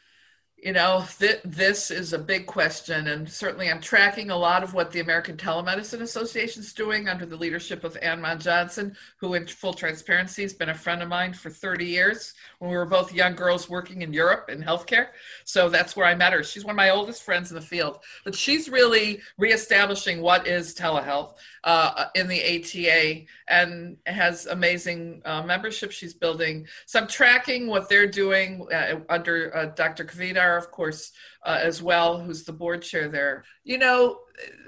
You 0.58 0.72
know, 0.72 1.04
th- 1.18 1.40
this 1.44 1.90
is 1.90 2.14
a 2.14 2.18
big 2.18 2.46
question, 2.46 3.08
and 3.08 3.30
certainly 3.30 3.70
I'm 3.70 3.80
tracking 3.80 4.30
a 4.30 4.36
lot 4.36 4.62
of 4.62 4.72
what 4.72 4.90
the 4.90 5.00
American 5.00 5.36
Telemedicine 5.36 6.00
Association 6.00 6.62
is 6.62 6.72
doing 6.72 7.08
under 7.08 7.26
the 7.26 7.36
leadership 7.36 7.84
of 7.84 7.96
Ann 8.00 8.24
Johnson, 8.40 8.96
who, 9.18 9.34
in 9.34 9.46
full 9.46 9.74
transparency, 9.74 10.42
has 10.42 10.54
been 10.54 10.70
a 10.70 10.74
friend 10.74 11.02
of 11.02 11.08
mine 11.08 11.34
for 11.34 11.50
30 11.50 11.84
years 11.84 12.32
when 12.58 12.70
we 12.70 12.76
were 12.76 12.86
both 12.86 13.12
young 13.12 13.34
girls 13.34 13.68
working 13.68 14.00
in 14.00 14.14
Europe 14.14 14.48
in 14.48 14.62
healthcare. 14.62 15.08
So 15.44 15.68
that's 15.68 15.94
where 15.94 16.06
I 16.06 16.14
met 16.14 16.32
her. 16.32 16.42
She's 16.42 16.64
one 16.64 16.72
of 16.72 16.76
my 16.76 16.90
oldest 16.90 17.22
friends 17.22 17.50
in 17.50 17.54
the 17.54 17.60
field, 17.60 17.98
but 18.24 18.34
she's 18.34 18.70
really 18.70 19.20
reestablishing 19.36 20.22
what 20.22 20.46
is 20.46 20.74
telehealth 20.74 21.34
uh, 21.64 22.06
in 22.14 22.28
the 22.28 22.40
ATA 22.42 23.26
and 23.48 23.96
has 24.06 24.46
amazing 24.46 25.20
uh, 25.24 25.42
membership 25.42 25.90
she's 25.90 26.14
building. 26.14 26.66
So 26.86 27.00
I'm 27.00 27.08
tracking 27.08 27.66
what 27.66 27.88
they're 27.88 28.06
doing 28.06 28.66
uh, 28.72 29.00
under 29.08 29.54
uh, 29.54 29.66
Dr. 29.66 30.04
Of 30.54 30.70
course, 30.70 31.12
uh, 31.44 31.58
as 31.60 31.82
well, 31.82 32.20
who's 32.20 32.44
the 32.44 32.52
board 32.52 32.82
chair 32.82 33.08
there. 33.08 33.44
You 33.64 33.78
know, 33.78 34.20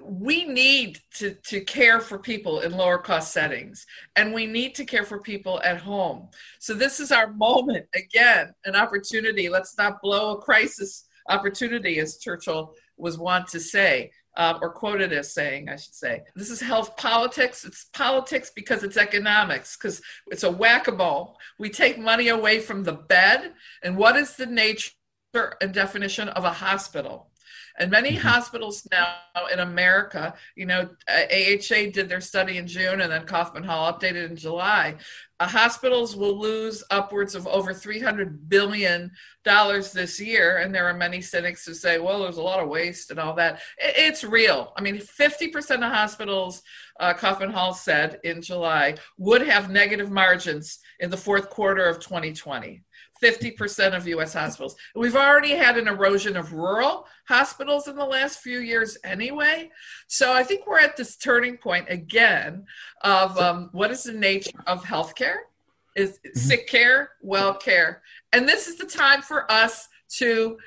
we 0.03 0.45
need 0.45 0.99
to, 1.19 1.35
to 1.35 1.61
care 1.61 2.01
for 2.01 2.19
people 2.19 2.61
in 2.61 2.73
lower 2.73 2.99
cost 2.99 3.33
settings 3.33 3.87
and 4.17 4.33
we 4.33 4.47
need 4.47 4.75
to 4.77 4.85
care 4.85 5.05
for 5.05 5.21
people 5.21 5.61
at 5.63 5.79
home. 5.79 6.29
So 6.59 6.73
this 6.75 7.01
is 7.01 7.13
our 7.13 7.33
moment, 7.33 7.87
again, 7.95 8.55
an 8.65 8.75
opportunity. 8.75 9.49
Let's 9.49 9.77
not 9.77 10.03
blow 10.03 10.33
a 10.33 10.41
crisis 10.41 11.05
opportunity, 11.29 11.99
as 12.01 12.19
Churchill 12.19 12.75
was 12.97 13.19
wont 13.19 13.49
to 13.49 13.61
say 13.61 14.11
uh, 14.39 14.57
or 14.63 14.71
quoted 14.71 15.13
as 15.13 15.35
saying, 15.35 15.69
I 15.69 15.77
should 15.77 15.95
say. 15.95 16.23
This 16.37 16.49
is 16.49 16.61
health 16.61 16.97
politics. 16.97 17.65
It's 17.65 17.87
politics 17.93 18.53
because 18.55 18.85
it's 18.85 18.97
economics, 18.97 19.77
because 19.77 20.01
it's 20.29 20.45
a 20.45 20.51
whack 20.51 20.87
a 20.87 20.93
mole. 20.93 21.37
We 21.59 21.71
take 21.71 21.99
money 21.99 22.29
away 22.29 22.61
from 22.61 22.85
the 22.85 22.93
bed. 22.93 23.53
And 23.83 23.97
what 23.97 24.17
is 24.17 24.37
the 24.37 24.47
nature 24.47 24.93
and 25.35 25.73
definition 25.73 26.29
of 26.29 26.45
a 26.45 26.53
hospital? 26.53 27.31
And 27.79 27.91
many 27.91 28.11
mm-hmm. 28.11 28.27
hospitals 28.27 28.87
now 28.91 29.17
in 29.53 29.61
America, 29.61 30.35
you 30.57 30.67
know, 30.67 30.91
AHA 31.09 31.91
did 31.93 32.09
their 32.09 32.21
study 32.21 32.59
in 32.59 32.67
June 32.67 33.01
and 33.01 33.11
then 33.11 33.25
Kaufman 33.25 33.63
Hall 33.63 33.93
updated 33.93 34.31
in 34.31 34.37
July. 34.37 34.97
Uh, 35.41 35.47
hospitals 35.47 36.17
will 36.17 36.37
lose 36.37 36.83
upwards 36.91 37.37
of 37.37 37.47
over 37.47 37.73
$300 37.73 38.49
billion 38.49 39.13
this 39.45 40.21
year. 40.21 40.59
And 40.59 40.75
there 40.75 40.87
are 40.87 40.95
many 40.95 41.21
cynics 41.21 41.65
who 41.65 41.75
say, 41.75 41.99
well, 41.99 42.23
there's 42.23 42.39
a 42.39 42.43
lot 42.43 42.59
of 42.61 42.69
waste 42.69 43.13
and 43.13 43.21
all 43.21 43.35
that. 43.35 43.61
It, 43.79 43.95
it's 43.97 44.25
real. 44.25 44.73
I 44.77 44.83
mean, 44.83 44.97
50% 44.97 45.77
of 45.77 45.81
hospitals, 45.83 46.63
uh, 46.99 47.15
Kaufman 47.15 47.53
Hall 47.53 47.73
said 47.73 48.19
in 48.25 48.43
July, 48.43 48.97
would 49.17 49.47
have 49.47 49.71
negative 49.71 50.11
margins 50.11 50.81
in 50.99 51.11
the 51.11 51.17
fourth 51.17 51.49
quarter 51.49 51.87
of 51.87 52.01
2020. 52.01 52.83
50% 53.23 53.97
of 53.97 54.07
US 54.09 54.35
hospitals. 54.35 54.77
We've 54.95 55.17
already 55.17 55.53
had 55.53 55.77
an 55.77 55.89
erosion 55.89 56.37
of 56.37 56.53
rural 56.53 57.07
hospitals 57.27 57.89
in 57.89 57.97
the 57.97 58.05
last 58.05 58.41
few 58.41 58.61
years 58.61 58.97
anyway. 59.05 59.71
So 60.07 60.33
I 60.33 60.43
think 60.43 60.67
we're 60.67 60.81
at 60.81 60.97
this 60.97 61.17
turning 61.17 61.57
point 61.57 61.87
again 61.89 62.67
of 63.03 63.39
um, 63.39 63.71
what 63.73 63.91
is 63.91 64.05
the 64.05 64.13
nature 64.13 64.63
of 64.67 64.85
healthcare? 64.85 65.39
Is 65.97 66.13
mm-hmm. 66.13 66.39
sick 66.39 66.69
care, 66.69 67.11
well 67.23 67.55
care. 67.55 68.03
And 68.33 68.49
this 68.49 68.69
is 68.69 68.77
the 68.77 68.87
time 68.87 69.23
for 69.23 69.51
us 69.51 69.89
to 70.19 70.59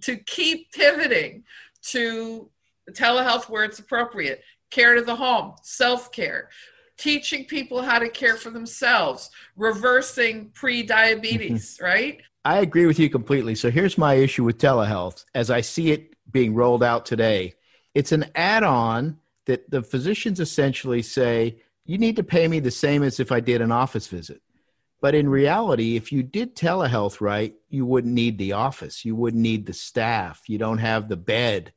to 0.00 0.16
keep 0.16 0.72
pivoting 0.72 1.44
to 1.82 2.48
telehealth 2.92 3.48
where 3.48 3.64
it's 3.64 3.78
appropriate, 3.78 4.42
care 4.70 4.94
to 4.94 5.02
the 5.02 5.16
home, 5.16 5.54
self-care, 5.62 6.48
teaching 6.96 7.44
people 7.44 7.82
how 7.82 7.98
to 7.98 8.08
care 8.08 8.36
for 8.36 8.50
themselves, 8.50 9.30
reversing 9.56 10.50
pre-diabetes, 10.50 11.76
mm-hmm. 11.76 11.84
right? 11.84 12.22
I 12.44 12.60
agree 12.60 12.86
with 12.86 12.98
you 12.98 13.10
completely. 13.10 13.54
So 13.54 13.70
here's 13.70 13.98
my 13.98 14.14
issue 14.14 14.44
with 14.44 14.58
telehealth 14.58 15.24
as 15.34 15.50
I 15.50 15.60
see 15.60 15.90
it 15.90 16.14
being 16.30 16.54
rolled 16.54 16.82
out 16.82 17.04
today. 17.04 17.54
It's 17.94 18.12
an 18.12 18.26
add-on 18.34 19.18
that 19.46 19.70
the 19.70 19.82
physicians 19.82 20.40
essentially 20.40 21.02
say, 21.02 21.60
you 21.84 21.98
need 21.98 22.16
to 22.16 22.22
pay 22.22 22.48
me 22.48 22.60
the 22.60 22.70
same 22.70 23.02
as 23.02 23.20
if 23.20 23.30
I 23.32 23.40
did 23.40 23.60
an 23.60 23.72
office 23.72 24.06
visit. 24.08 24.42
But 25.00 25.14
in 25.14 25.28
reality, 25.28 25.96
if 25.96 26.10
you 26.10 26.22
did 26.22 26.56
telehealth 26.56 27.20
right, 27.20 27.54
you 27.68 27.84
wouldn't 27.84 28.14
need 28.14 28.38
the 28.38 28.52
office. 28.52 29.04
You 29.04 29.14
wouldn't 29.14 29.42
need 29.42 29.66
the 29.66 29.72
staff. 29.72 30.42
You 30.48 30.58
don't 30.58 30.78
have 30.78 31.08
the 31.08 31.16
bed, 31.16 31.72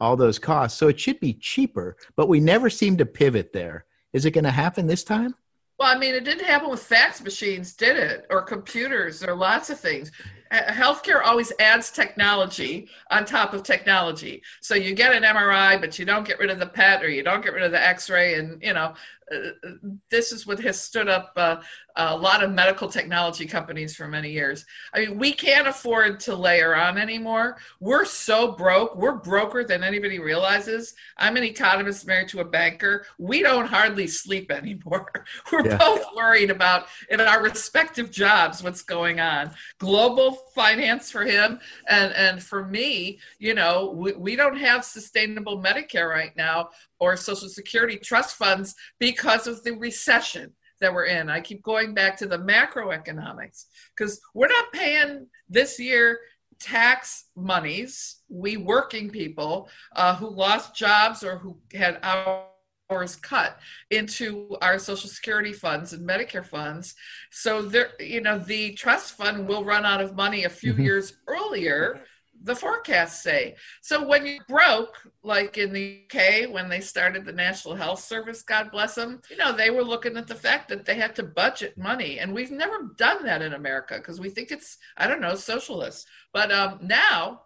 all 0.00 0.16
those 0.16 0.38
costs. 0.38 0.78
So 0.78 0.88
it 0.88 1.00
should 1.00 1.20
be 1.20 1.34
cheaper, 1.34 1.96
but 2.16 2.28
we 2.28 2.40
never 2.40 2.68
seem 2.68 2.96
to 2.98 3.06
pivot 3.06 3.52
there. 3.52 3.86
Is 4.14 4.24
it 4.24 4.30
going 4.30 4.44
to 4.44 4.50
happen 4.50 4.86
this 4.86 5.04
time? 5.04 5.34
Well, 5.78 5.94
I 5.94 5.98
mean, 5.98 6.14
it 6.14 6.24
didn't 6.24 6.46
happen 6.46 6.70
with 6.70 6.84
fax 6.84 7.20
machines, 7.20 7.74
did 7.74 7.96
it? 7.96 8.26
Or 8.30 8.42
computers, 8.42 9.24
or 9.24 9.34
lots 9.34 9.70
of 9.70 9.80
things. 9.80 10.12
Healthcare 10.52 11.20
always 11.24 11.52
adds 11.58 11.90
technology 11.90 12.88
on 13.10 13.24
top 13.24 13.52
of 13.54 13.64
technology. 13.64 14.40
So 14.60 14.76
you 14.76 14.94
get 14.94 15.12
an 15.12 15.24
MRI, 15.24 15.80
but 15.80 15.98
you 15.98 16.04
don't 16.04 16.24
get 16.24 16.38
rid 16.38 16.50
of 16.50 16.60
the 16.60 16.66
PET, 16.66 17.02
or 17.02 17.08
you 17.08 17.24
don't 17.24 17.42
get 17.42 17.54
rid 17.54 17.64
of 17.64 17.72
the 17.72 17.84
X-ray, 17.84 18.34
and 18.34 18.62
you 18.62 18.72
know, 18.72 18.94
uh, 19.32 19.70
this 20.10 20.32
is 20.32 20.46
what 20.46 20.60
has 20.60 20.80
stood 20.80 21.08
up 21.08 21.32
uh, 21.36 21.56
a 21.96 22.16
lot 22.16 22.42
of 22.42 22.50
medical 22.50 22.88
technology 22.88 23.46
companies 23.46 23.94
for 23.94 24.08
many 24.08 24.30
years. 24.30 24.64
I 24.92 25.00
mean, 25.00 25.18
we 25.18 25.32
can't 25.32 25.68
afford 25.68 26.18
to 26.20 26.34
layer 26.34 26.74
on 26.74 26.98
anymore. 26.98 27.58
We're 27.78 28.04
so 28.04 28.52
broke. 28.52 28.96
We're 28.96 29.16
broker 29.16 29.64
than 29.64 29.84
anybody 29.84 30.18
realizes. 30.18 30.94
I'm 31.16 31.36
an 31.36 31.44
economist 31.44 32.06
married 32.06 32.28
to 32.28 32.40
a 32.40 32.44
banker. 32.44 33.06
We 33.18 33.42
don't 33.42 33.66
hardly 33.66 34.08
sleep 34.08 34.50
anymore. 34.50 35.10
We're 35.52 35.66
yeah. 35.66 35.76
both 35.76 36.04
worried 36.16 36.50
about 36.50 36.86
in 37.10 37.20
our 37.20 37.42
respective 37.42 38.10
jobs 38.10 38.62
what's 38.62 38.82
going 38.82 39.20
on. 39.20 39.52
Global 39.78 40.32
finance 40.54 41.10
for 41.10 41.24
him 41.24 41.60
and 41.88 42.12
and 42.14 42.42
for 42.42 42.64
me, 42.64 43.20
you 43.38 43.54
know, 43.54 43.90
we, 43.90 44.12
we 44.12 44.36
don't 44.36 44.56
have 44.56 44.84
sustainable 44.84 45.62
Medicare 45.62 46.08
right 46.08 46.36
now 46.36 46.70
or 47.00 47.16
Social 47.16 47.48
Security 47.48 47.96
trust 47.96 48.36
funds 48.36 48.74
because 48.98 49.46
of 49.46 49.62
the 49.64 49.72
recession 49.72 50.52
that 50.80 50.92
we're 50.92 51.06
in. 51.06 51.30
I 51.30 51.40
keep 51.40 51.62
going 51.62 51.94
back 51.94 52.16
to 52.18 52.26
the 52.26 52.38
macroeconomics 52.38 53.64
because 53.96 54.20
we're 54.34 54.48
not 54.48 54.72
paying 54.72 55.26
this 55.48 55.78
year 55.78 56.18
tax 56.60 57.26
monies, 57.36 58.16
we 58.28 58.56
working 58.56 59.10
people 59.10 59.68
uh, 59.96 60.14
who 60.16 60.28
lost 60.28 60.74
jobs 60.74 61.22
or 61.22 61.38
who 61.38 61.58
had 61.72 61.98
hours 62.02 63.16
cut 63.16 63.58
into 63.90 64.56
our 64.62 64.78
social 64.78 65.08
security 65.08 65.52
funds 65.52 65.92
and 65.92 66.06
medicare 66.06 66.44
funds 66.44 66.94
so 67.30 67.62
there 67.62 67.90
you 67.98 68.20
know 68.20 68.38
the 68.38 68.72
trust 68.74 69.16
fund 69.16 69.48
will 69.48 69.64
run 69.64 69.86
out 69.86 70.02
of 70.02 70.14
money 70.14 70.44
a 70.44 70.50
few 70.50 70.72
mm-hmm. 70.72 70.82
years 70.82 71.14
earlier 71.26 72.04
the 72.44 72.54
forecasts 72.54 73.22
say. 73.22 73.56
So 73.80 74.06
when 74.06 74.26
you 74.26 74.38
broke, 74.48 74.94
like 75.22 75.56
in 75.56 75.72
the 75.72 76.02
UK, 76.04 76.50
when 76.50 76.68
they 76.68 76.80
started 76.80 77.24
the 77.24 77.32
National 77.32 77.74
Health 77.74 78.00
Service, 78.00 78.42
God 78.42 78.70
bless 78.70 78.94
them, 78.94 79.20
you 79.30 79.36
know, 79.36 79.52
they 79.52 79.70
were 79.70 79.82
looking 79.82 80.16
at 80.16 80.28
the 80.28 80.34
fact 80.34 80.68
that 80.68 80.84
they 80.84 80.94
had 80.94 81.16
to 81.16 81.22
budget 81.22 81.76
money. 81.78 82.18
And 82.18 82.32
we've 82.32 82.50
never 82.50 82.90
done 82.96 83.24
that 83.24 83.42
in 83.42 83.54
America 83.54 83.96
because 83.96 84.20
we 84.20 84.28
think 84.28 84.50
it's, 84.50 84.76
I 84.96 85.06
don't 85.06 85.22
know, 85.22 85.34
socialist. 85.34 86.06
But 86.32 86.52
um, 86.52 86.80
now 86.82 87.40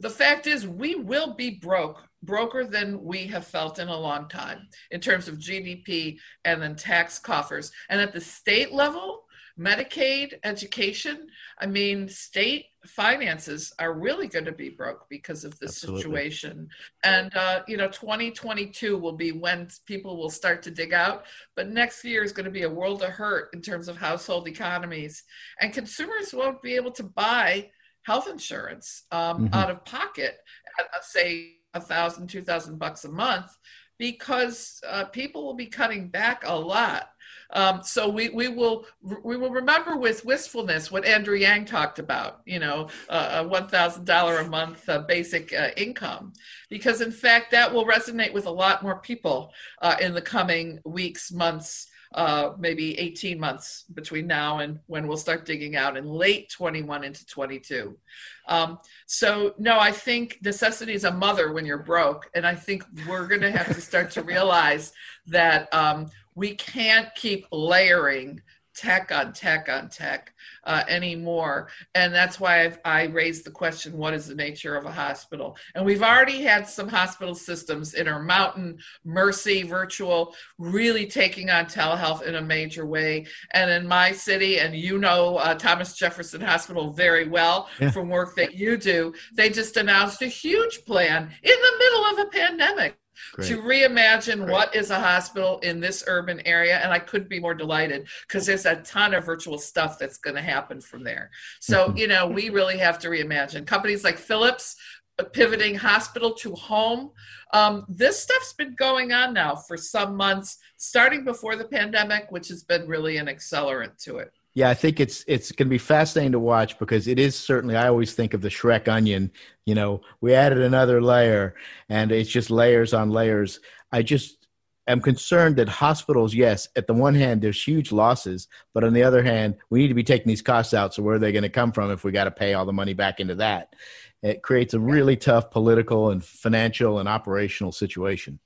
the 0.00 0.10
fact 0.10 0.46
is 0.46 0.66
we 0.66 0.94
will 0.94 1.34
be 1.34 1.50
broke 1.50 2.02
broker 2.22 2.64
than 2.64 3.04
we 3.04 3.26
have 3.26 3.46
felt 3.46 3.78
in 3.78 3.88
a 3.88 3.96
long 3.96 4.28
time 4.28 4.66
in 4.90 5.00
terms 5.00 5.28
of 5.28 5.38
GDP 5.38 6.18
and 6.44 6.60
then 6.60 6.74
tax 6.74 7.18
coffers. 7.18 7.70
And 7.88 8.00
at 8.00 8.12
the 8.12 8.20
state 8.20 8.72
level, 8.72 9.24
Medicaid, 9.58 10.34
education, 10.44 11.26
I 11.58 11.66
mean, 11.66 12.08
state 12.08 12.66
finances 12.86 13.72
are 13.78 13.92
really 13.92 14.28
going 14.28 14.44
to 14.44 14.52
be 14.52 14.68
broke 14.68 15.08
because 15.10 15.44
of 15.44 15.58
this 15.58 15.82
Absolutely. 15.82 16.02
situation. 16.02 16.68
And, 17.02 17.34
uh, 17.36 17.62
you 17.66 17.76
know, 17.76 17.88
2022 17.88 18.96
will 18.96 19.12
be 19.12 19.32
when 19.32 19.68
people 19.86 20.16
will 20.16 20.30
start 20.30 20.62
to 20.64 20.70
dig 20.70 20.92
out. 20.92 21.26
But 21.56 21.68
next 21.68 22.04
year 22.04 22.22
is 22.22 22.32
going 22.32 22.44
to 22.44 22.50
be 22.50 22.62
a 22.62 22.70
world 22.70 23.02
of 23.02 23.10
hurt 23.10 23.50
in 23.52 23.60
terms 23.60 23.88
of 23.88 23.96
household 23.96 24.46
economies. 24.46 25.24
And 25.60 25.72
consumers 25.72 26.32
won't 26.32 26.62
be 26.62 26.76
able 26.76 26.92
to 26.92 27.02
buy 27.02 27.70
health 28.02 28.28
insurance 28.28 29.04
um, 29.10 29.46
mm-hmm. 29.46 29.54
out 29.54 29.70
of 29.70 29.84
pocket 29.84 30.38
at, 30.78 30.86
uh, 30.86 30.98
say, 31.02 31.54
a 31.74 31.80
thousand, 31.80 32.28
two 32.28 32.42
thousand 32.42 32.78
bucks 32.78 33.04
a 33.04 33.10
month 33.10 33.50
because 33.98 34.80
uh, 34.88 35.04
people 35.04 35.44
will 35.44 35.54
be 35.54 35.66
cutting 35.66 36.08
back 36.08 36.44
a 36.46 36.56
lot 36.56 37.08
um, 37.50 37.82
so 37.82 38.08
we, 38.08 38.28
we 38.28 38.48
will 38.48 38.84
we 39.24 39.36
will 39.36 39.50
remember 39.50 39.96
with 39.96 40.24
wistfulness 40.24 40.90
what 40.90 41.06
Andrew 41.06 41.36
Yang 41.36 41.66
talked 41.66 41.98
about, 41.98 42.40
you 42.44 42.58
know, 42.58 42.88
uh, 43.08 43.42
a 43.42 43.48
one 43.48 43.68
thousand 43.68 44.04
dollar 44.04 44.38
a 44.38 44.48
month 44.48 44.86
uh, 44.88 45.00
basic 45.00 45.52
uh, 45.54 45.70
income, 45.76 46.34
because 46.68 47.00
in 47.00 47.10
fact 47.10 47.50
that 47.52 47.72
will 47.72 47.86
resonate 47.86 48.34
with 48.34 48.46
a 48.46 48.50
lot 48.50 48.82
more 48.82 48.98
people 48.98 49.52
uh, 49.80 49.96
in 50.00 50.14
the 50.14 50.22
coming 50.22 50.80
weeks, 50.84 51.32
months. 51.32 51.88
Uh, 52.14 52.54
maybe 52.58 52.98
18 52.98 53.38
months 53.38 53.84
between 53.92 54.26
now 54.26 54.60
and 54.60 54.78
when 54.86 55.06
we'll 55.06 55.18
start 55.18 55.44
digging 55.44 55.76
out 55.76 55.94
in 55.94 56.06
late 56.06 56.48
21 56.48 57.04
into 57.04 57.26
22. 57.26 57.98
Um, 58.46 58.78
so, 59.04 59.52
no, 59.58 59.78
I 59.78 59.92
think 59.92 60.38
necessity 60.42 60.94
is 60.94 61.04
a 61.04 61.12
mother 61.12 61.52
when 61.52 61.66
you're 61.66 61.82
broke. 61.82 62.30
And 62.34 62.46
I 62.46 62.54
think 62.54 62.82
we're 63.06 63.26
going 63.26 63.42
to 63.42 63.50
have 63.50 63.66
to 63.66 63.80
start 63.82 64.10
to 64.12 64.22
realize 64.22 64.94
that 65.26 65.72
um, 65.74 66.06
we 66.38 66.54
can't 66.54 67.12
keep 67.16 67.46
layering 67.50 68.40
tech 68.76 69.10
on 69.10 69.32
tech 69.32 69.68
on 69.68 69.88
tech 69.88 70.32
uh, 70.62 70.84
anymore. 70.86 71.68
And 71.96 72.14
that's 72.14 72.38
why 72.38 72.64
I've, 72.64 72.78
i 72.84 73.04
raised 73.06 73.44
the 73.44 73.50
question 73.50 73.98
what 73.98 74.14
is 74.14 74.28
the 74.28 74.36
nature 74.36 74.76
of 74.76 74.86
a 74.86 74.92
hospital? 74.92 75.56
And 75.74 75.84
we've 75.84 76.02
already 76.02 76.42
had 76.42 76.68
some 76.68 76.86
hospital 76.86 77.34
systems, 77.34 77.94
Intermountain, 77.94 78.78
Mercy, 79.04 79.64
Virtual, 79.64 80.32
really 80.58 81.06
taking 81.06 81.50
on 81.50 81.64
telehealth 81.64 82.22
in 82.22 82.36
a 82.36 82.40
major 82.40 82.86
way. 82.86 83.26
And 83.52 83.68
in 83.68 83.88
my 83.88 84.12
city, 84.12 84.60
and 84.60 84.76
you 84.76 84.98
know 84.98 85.38
uh, 85.38 85.56
Thomas 85.56 85.94
Jefferson 85.94 86.40
Hospital 86.40 86.92
very 86.92 87.28
well 87.28 87.68
yeah. 87.80 87.90
from 87.90 88.08
work 88.08 88.36
that 88.36 88.54
you 88.54 88.76
do, 88.76 89.12
they 89.34 89.50
just 89.50 89.76
announced 89.76 90.22
a 90.22 90.28
huge 90.28 90.84
plan 90.84 91.22
in 91.42 91.50
the 91.50 91.78
middle 91.78 92.04
of 92.04 92.18
a 92.20 92.30
pandemic 92.30 92.96
Great. 93.34 93.48
to 93.48 93.62
reimagine 93.62 94.38
Great. 94.38 94.50
what 94.50 94.74
is 94.74 94.90
a 94.90 95.00
hospital 95.00 95.58
in 95.60 95.80
this 95.80 96.04
urban 96.06 96.40
area. 96.46 96.78
And 96.78 96.92
I 96.92 96.98
couldn't 96.98 97.28
be 97.28 97.40
more 97.40 97.54
delighted 97.54 98.08
because 98.26 98.46
there's 98.46 98.66
a 98.66 98.76
ton 98.76 99.14
of 99.14 99.24
virtual 99.24 99.58
stuff 99.58 99.98
that's 99.98 100.18
going 100.18 100.36
to 100.36 100.42
happen 100.42 100.80
from 100.80 101.04
there. 101.04 101.30
So, 101.60 101.92
you 101.96 102.08
know, 102.08 102.26
we 102.26 102.50
really 102.50 102.78
have 102.78 102.98
to 103.00 103.08
reimagine. 103.08 103.66
Companies 103.66 104.04
like 104.04 104.18
Philips 104.18 104.76
uh, 105.18 105.24
pivoting 105.24 105.74
hospital 105.74 106.32
to 106.32 106.54
home. 106.54 107.10
Um, 107.52 107.86
this 107.88 108.22
stuff's 108.22 108.52
been 108.52 108.74
going 108.74 109.12
on 109.12 109.34
now 109.34 109.56
for 109.56 109.76
some 109.76 110.16
months, 110.16 110.58
starting 110.76 111.24
before 111.24 111.56
the 111.56 111.64
pandemic, 111.64 112.30
which 112.30 112.48
has 112.48 112.62
been 112.62 112.86
really 112.86 113.16
an 113.16 113.26
accelerant 113.26 113.96
to 114.04 114.18
it. 114.18 114.32
Yeah, 114.58 114.70
I 114.70 114.74
think 114.74 114.98
it's 114.98 115.24
it's 115.28 115.52
going 115.52 115.68
to 115.68 115.70
be 115.70 115.78
fascinating 115.78 116.32
to 116.32 116.40
watch 116.40 116.80
because 116.80 117.06
it 117.06 117.20
is 117.20 117.36
certainly. 117.36 117.76
I 117.76 117.86
always 117.86 118.14
think 118.14 118.34
of 118.34 118.40
the 118.40 118.48
Shrek 118.48 118.88
onion. 118.88 119.30
You 119.66 119.76
know, 119.76 120.00
we 120.20 120.34
added 120.34 120.58
another 120.58 121.00
layer, 121.00 121.54
and 121.88 122.10
it's 122.10 122.28
just 122.28 122.50
layers 122.50 122.92
on 122.92 123.10
layers. 123.10 123.60
I 123.92 124.02
just 124.02 124.48
am 124.88 125.00
concerned 125.00 125.54
that 125.58 125.68
hospitals, 125.68 126.34
yes, 126.34 126.66
at 126.74 126.88
the 126.88 126.92
one 126.92 127.14
hand, 127.14 127.40
there's 127.40 127.62
huge 127.62 127.92
losses, 127.92 128.48
but 128.74 128.82
on 128.82 128.94
the 128.94 129.04
other 129.04 129.22
hand, 129.22 129.54
we 129.70 129.78
need 129.78 129.88
to 129.88 129.94
be 129.94 130.02
taking 130.02 130.26
these 130.26 130.42
costs 130.42 130.74
out. 130.74 130.92
So 130.92 131.04
where 131.04 131.14
are 131.14 131.20
they 131.20 131.30
going 131.30 131.44
to 131.44 131.48
come 131.48 131.70
from 131.70 131.92
if 131.92 132.02
we 132.02 132.10
got 132.10 132.24
to 132.24 132.32
pay 132.32 132.54
all 132.54 132.66
the 132.66 132.72
money 132.72 132.94
back 132.94 133.20
into 133.20 133.36
that? 133.36 133.76
It 134.24 134.42
creates 134.42 134.74
a 134.74 134.80
really 134.80 135.16
tough 135.16 135.52
political 135.52 136.10
and 136.10 136.24
financial 136.24 136.98
and 136.98 137.08
operational 137.08 137.70
situation. 137.70 138.40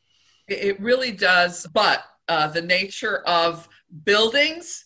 It 0.46 0.78
really 0.78 1.12
does, 1.12 1.66
but 1.72 2.04
uh, 2.28 2.48
the 2.48 2.60
nature 2.60 3.20
of 3.20 3.66
buildings 4.04 4.84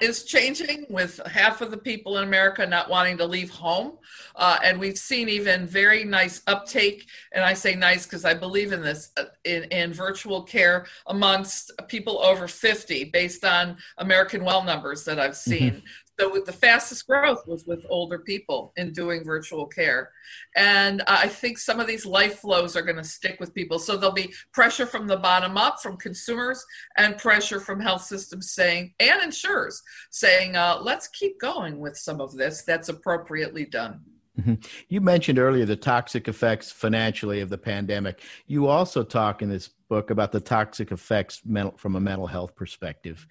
is 0.00 0.24
changing 0.24 0.86
with 0.88 1.20
half 1.26 1.60
of 1.60 1.70
the 1.70 1.76
people 1.76 2.18
in 2.18 2.24
America 2.24 2.66
not 2.66 2.88
wanting 2.88 3.18
to 3.18 3.26
leave 3.26 3.50
home. 3.50 3.98
Uh, 4.36 4.58
and 4.64 4.78
we've 4.78 4.98
seen 4.98 5.28
even 5.28 5.66
very 5.66 6.04
nice 6.04 6.42
uptake, 6.46 7.08
and 7.32 7.44
I 7.44 7.54
say 7.54 7.74
nice 7.74 8.04
because 8.06 8.24
I 8.24 8.34
believe 8.34 8.72
in 8.72 8.82
this, 8.82 9.10
uh, 9.16 9.24
in, 9.44 9.64
in 9.64 9.92
virtual 9.92 10.42
care 10.42 10.86
amongst 11.06 11.72
people 11.88 12.18
over 12.18 12.48
50 12.48 13.04
based 13.04 13.44
on 13.44 13.76
American 13.98 14.44
Well 14.44 14.62
numbers 14.62 15.04
that 15.04 15.18
I've 15.18 15.32
mm-hmm. 15.32 15.50
seen. 15.50 15.70
Mm-hmm. 15.72 15.86
So 16.18 16.42
the 16.44 16.52
fastest 16.52 17.06
growth 17.06 17.46
was 17.46 17.64
with 17.64 17.86
older 17.88 18.18
people 18.18 18.72
in 18.76 18.92
doing 18.92 19.24
virtual 19.24 19.66
care. 19.66 20.10
And 20.56 21.02
I 21.06 21.28
think 21.28 21.58
some 21.58 21.78
of 21.78 21.86
these 21.86 22.04
life 22.04 22.40
flows 22.40 22.74
are 22.76 22.82
going 22.82 22.96
to 22.96 23.04
stick 23.04 23.38
with 23.38 23.54
people. 23.54 23.78
So 23.78 23.96
there'll 23.96 24.14
be 24.14 24.34
pressure 24.52 24.86
from 24.86 25.06
the 25.06 25.16
bottom 25.16 25.56
up 25.56 25.80
from 25.80 25.96
consumers 25.96 26.64
and 26.96 27.16
pressure 27.18 27.60
from 27.60 27.80
health 27.80 28.02
systems 28.02 28.50
saying, 28.50 28.94
and 28.98 29.22
insurers 29.22 29.80
saying, 30.10 30.56
uh, 30.56 30.78
let's 30.82 31.06
keep 31.08 31.38
going 31.40 31.78
with 31.78 31.96
some 31.96 32.20
of 32.20 32.34
this 32.34 32.62
that's 32.62 32.88
appropriately 32.88 33.64
done. 33.64 34.00
Mm-hmm. 34.40 34.54
You 34.88 35.00
mentioned 35.00 35.38
earlier 35.38 35.66
the 35.66 35.76
toxic 35.76 36.28
effects 36.28 36.70
financially 36.70 37.40
of 37.40 37.48
the 37.48 37.58
pandemic. 37.58 38.22
You 38.46 38.68
also 38.68 39.02
talk 39.02 39.42
in 39.42 39.48
this 39.48 39.68
book 39.88 40.10
about 40.10 40.32
the 40.32 40.40
toxic 40.40 40.92
effects 40.92 41.42
mental, 41.44 41.76
from 41.76 41.96
a 41.96 42.00
mental 42.00 42.26
health 42.26 42.54
perspective. 42.54 43.26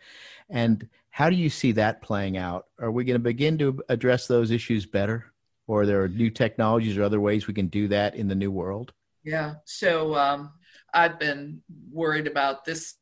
And 0.49 0.87
how 1.17 1.31
do 1.31 1.35
you 1.35 1.49
see 1.49 1.71
that 1.71 2.03
playing 2.03 2.37
out? 2.37 2.67
Are 2.79 2.91
we 2.91 3.03
going 3.03 3.15
to 3.15 3.19
begin 3.19 3.57
to 3.57 3.81
address 3.89 4.27
those 4.27 4.51
issues 4.51 4.85
better? 4.85 5.25
Or 5.65 5.81
are 5.81 5.85
there 5.87 6.07
new 6.07 6.29
technologies 6.29 6.95
or 6.95 7.01
other 7.01 7.19
ways 7.19 7.47
we 7.47 7.55
can 7.55 7.69
do 7.69 7.87
that 7.87 8.13
in 8.13 8.27
the 8.27 8.35
new 8.35 8.51
world? 8.51 8.93
Yeah. 9.23 9.55
So 9.65 10.13
um, 10.13 10.51
I've 10.93 11.17
been 11.17 11.63
worried 11.91 12.27
about 12.27 12.65
this 12.65 12.93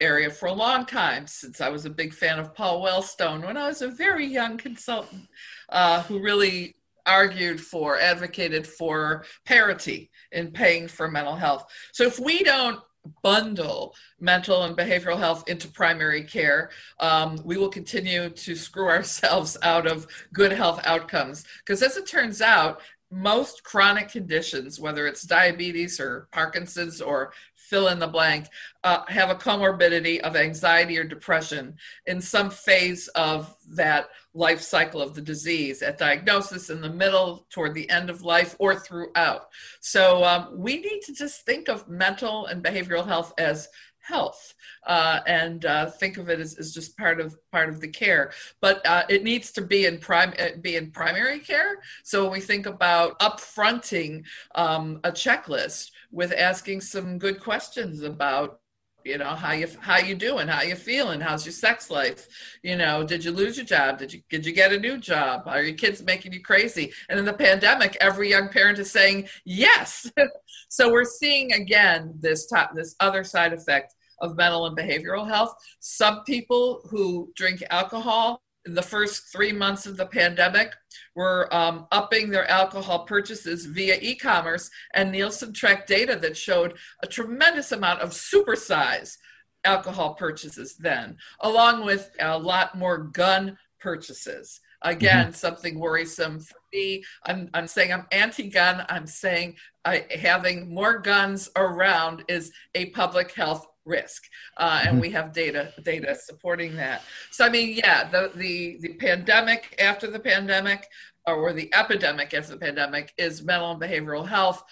area 0.00 0.30
for 0.30 0.46
a 0.46 0.52
long 0.52 0.86
time 0.86 1.26
since 1.26 1.60
I 1.60 1.68
was 1.68 1.86
a 1.86 1.90
big 1.90 2.14
fan 2.14 2.38
of 2.38 2.54
Paul 2.54 2.84
Wellstone 2.84 3.44
when 3.44 3.56
I 3.56 3.66
was 3.66 3.82
a 3.82 3.88
very 3.88 4.26
young 4.26 4.58
consultant 4.58 5.26
uh, 5.68 6.04
who 6.04 6.20
really 6.20 6.76
argued 7.04 7.60
for, 7.60 7.98
advocated 7.98 8.64
for 8.64 9.24
parity 9.44 10.12
in 10.30 10.52
paying 10.52 10.86
for 10.86 11.10
mental 11.10 11.34
health. 11.34 11.64
So 11.90 12.04
if 12.04 12.20
we 12.20 12.44
don't 12.44 12.78
bundle 13.22 13.94
mental 14.20 14.62
and 14.64 14.76
behavioral 14.76 15.18
health 15.18 15.44
into 15.48 15.68
primary 15.68 16.22
care, 16.22 16.70
um, 17.00 17.40
we 17.44 17.56
will 17.56 17.68
continue 17.68 18.30
to 18.30 18.54
screw 18.54 18.88
ourselves 18.88 19.56
out 19.62 19.86
of 19.86 20.06
good 20.32 20.52
health 20.52 20.80
outcomes. 20.84 21.44
Because 21.58 21.82
as 21.82 21.96
it 21.96 22.06
turns 22.06 22.40
out, 22.40 22.80
most 23.10 23.62
chronic 23.62 24.08
conditions, 24.08 24.80
whether 24.80 25.06
it's 25.06 25.22
diabetes 25.22 26.00
or 26.00 26.28
Parkinson's 26.32 27.00
or 27.00 27.32
fill 27.54 27.88
in 27.88 27.98
the 27.98 28.06
blank, 28.06 28.48
uh, 28.84 29.02
have 29.08 29.30
a 29.30 29.34
comorbidity 29.34 30.20
of 30.20 30.36
anxiety 30.36 30.98
or 30.98 31.04
depression 31.04 31.76
in 32.06 32.20
some 32.20 32.50
phase 32.50 33.08
of 33.08 33.54
that 33.68 34.08
life 34.36 34.60
cycle 34.60 35.00
of 35.00 35.14
the 35.14 35.22
disease 35.22 35.82
at 35.82 35.98
diagnosis, 35.98 36.70
in 36.70 36.80
the 36.80 36.90
middle, 36.90 37.46
toward 37.50 37.74
the 37.74 37.88
end 37.90 38.10
of 38.10 38.22
life, 38.22 38.54
or 38.58 38.76
throughout. 38.76 39.48
So 39.80 40.22
um, 40.24 40.50
we 40.52 40.78
need 40.78 41.00
to 41.06 41.14
just 41.14 41.46
think 41.46 41.68
of 41.68 41.88
mental 41.88 42.46
and 42.46 42.62
behavioral 42.62 43.06
health 43.06 43.32
as 43.38 43.68
health 44.06 44.54
uh, 44.86 45.18
and 45.26 45.64
uh, 45.64 45.86
think 45.86 46.16
of 46.16 46.28
it 46.28 46.38
as, 46.38 46.54
as 46.58 46.72
just 46.72 46.96
part 46.96 47.20
of 47.20 47.36
part 47.50 47.68
of 47.68 47.80
the 47.80 47.88
care 47.88 48.30
but 48.60 48.84
uh, 48.86 49.02
it 49.08 49.24
needs 49.24 49.50
to 49.50 49.60
be 49.60 49.86
in 49.86 49.98
prime 49.98 50.32
uh, 50.38 50.50
be 50.60 50.76
in 50.76 50.92
primary 50.92 51.40
care 51.40 51.80
so 52.04 52.22
when 52.22 52.32
we 52.32 52.40
think 52.40 52.66
about 52.66 53.18
upfronting 53.18 54.24
um, 54.54 55.00
a 55.02 55.10
checklist 55.10 55.90
with 56.12 56.32
asking 56.32 56.80
some 56.80 57.18
good 57.18 57.40
questions 57.40 58.02
about 58.02 58.60
you 59.06 59.18
know 59.18 59.34
how 59.34 59.52
you 59.52 59.68
how 59.80 59.98
you 59.98 60.14
doing? 60.14 60.48
How 60.48 60.62
you 60.62 60.74
feeling? 60.74 61.20
How's 61.20 61.46
your 61.46 61.52
sex 61.52 61.90
life? 61.90 62.26
You 62.62 62.76
know 62.76 63.04
did 63.04 63.24
you 63.24 63.30
lose 63.30 63.56
your 63.56 63.66
job? 63.66 63.98
Did 63.98 64.12
you 64.12 64.22
did 64.28 64.44
you 64.44 64.52
get 64.52 64.72
a 64.72 64.78
new 64.78 64.98
job? 64.98 65.42
Are 65.46 65.62
your 65.62 65.76
kids 65.76 66.02
making 66.02 66.32
you 66.32 66.42
crazy? 66.42 66.92
And 67.08 67.18
in 67.18 67.24
the 67.24 67.32
pandemic 67.32 67.96
every 68.00 68.28
young 68.30 68.48
parent 68.48 68.78
is 68.78 68.90
saying 68.90 69.28
yes. 69.44 70.10
So 70.68 70.90
we're 70.90 71.04
seeing 71.04 71.52
again 71.52 72.12
this 72.18 72.48
top 72.48 72.74
this 72.74 72.96
other 72.98 73.22
side 73.22 73.52
effect 73.52 73.94
of 74.20 74.36
mental 74.36 74.66
and 74.66 74.76
behavioral 74.76 75.26
health. 75.26 75.54
Some 75.78 76.24
people 76.24 76.80
who 76.90 77.32
drink 77.36 77.62
alcohol 77.70 78.42
in 78.66 78.74
the 78.74 78.82
first 78.82 79.32
three 79.32 79.52
months 79.52 79.86
of 79.86 79.96
the 79.96 80.06
pandemic 80.06 80.72
were 81.14 81.52
um, 81.54 81.86
upping 81.92 82.30
their 82.30 82.48
alcohol 82.50 83.04
purchases 83.04 83.64
via 83.66 83.96
e 84.00 84.14
commerce, 84.14 84.70
and 84.94 85.12
Nielsen 85.12 85.52
tracked 85.52 85.88
data 85.88 86.16
that 86.16 86.36
showed 86.36 86.76
a 87.02 87.06
tremendous 87.06 87.72
amount 87.72 88.00
of 88.00 88.10
supersize 88.10 89.16
alcohol 89.64 90.14
purchases 90.14 90.76
then, 90.76 91.16
along 91.40 91.84
with 91.84 92.10
a 92.20 92.38
lot 92.38 92.76
more 92.76 92.98
gun 92.98 93.56
purchases. 93.80 94.60
Again, 94.82 95.26
mm-hmm. 95.26 95.34
something 95.34 95.78
worrisome 95.78 96.40
for 96.40 96.58
me. 96.72 97.02
I'm, 97.24 97.48
I'm 97.54 97.66
saying 97.66 97.92
I'm 97.92 98.06
anti 98.12 98.48
gun. 98.48 98.84
I'm 98.88 99.06
saying 99.06 99.56
I, 99.84 100.04
having 100.20 100.72
more 100.72 100.98
guns 100.98 101.50
around 101.56 102.24
is 102.28 102.52
a 102.74 102.86
public 102.86 103.32
health 103.32 103.66
risk 103.86 104.24
uh, 104.56 104.80
and 104.82 104.92
mm-hmm. 104.92 105.00
we 105.00 105.10
have 105.10 105.32
data 105.32 105.72
data 105.82 106.14
supporting 106.14 106.76
that. 106.76 107.02
So 107.30 107.46
i 107.46 107.48
mean 107.48 107.76
yeah 107.76 108.08
the 108.08 108.32
the, 108.34 108.78
the 108.80 108.94
pandemic 108.94 109.74
after 109.78 110.10
the 110.10 110.20
pandemic 110.20 110.86
or 111.26 111.52
the 111.52 111.72
epidemic 111.74 112.34
after 112.34 112.52
the 112.52 112.58
pandemic 112.58 113.12
is 113.16 113.42
mental 113.42 113.72
and 113.72 113.80
behavioral 113.80 114.26
health 114.26 114.62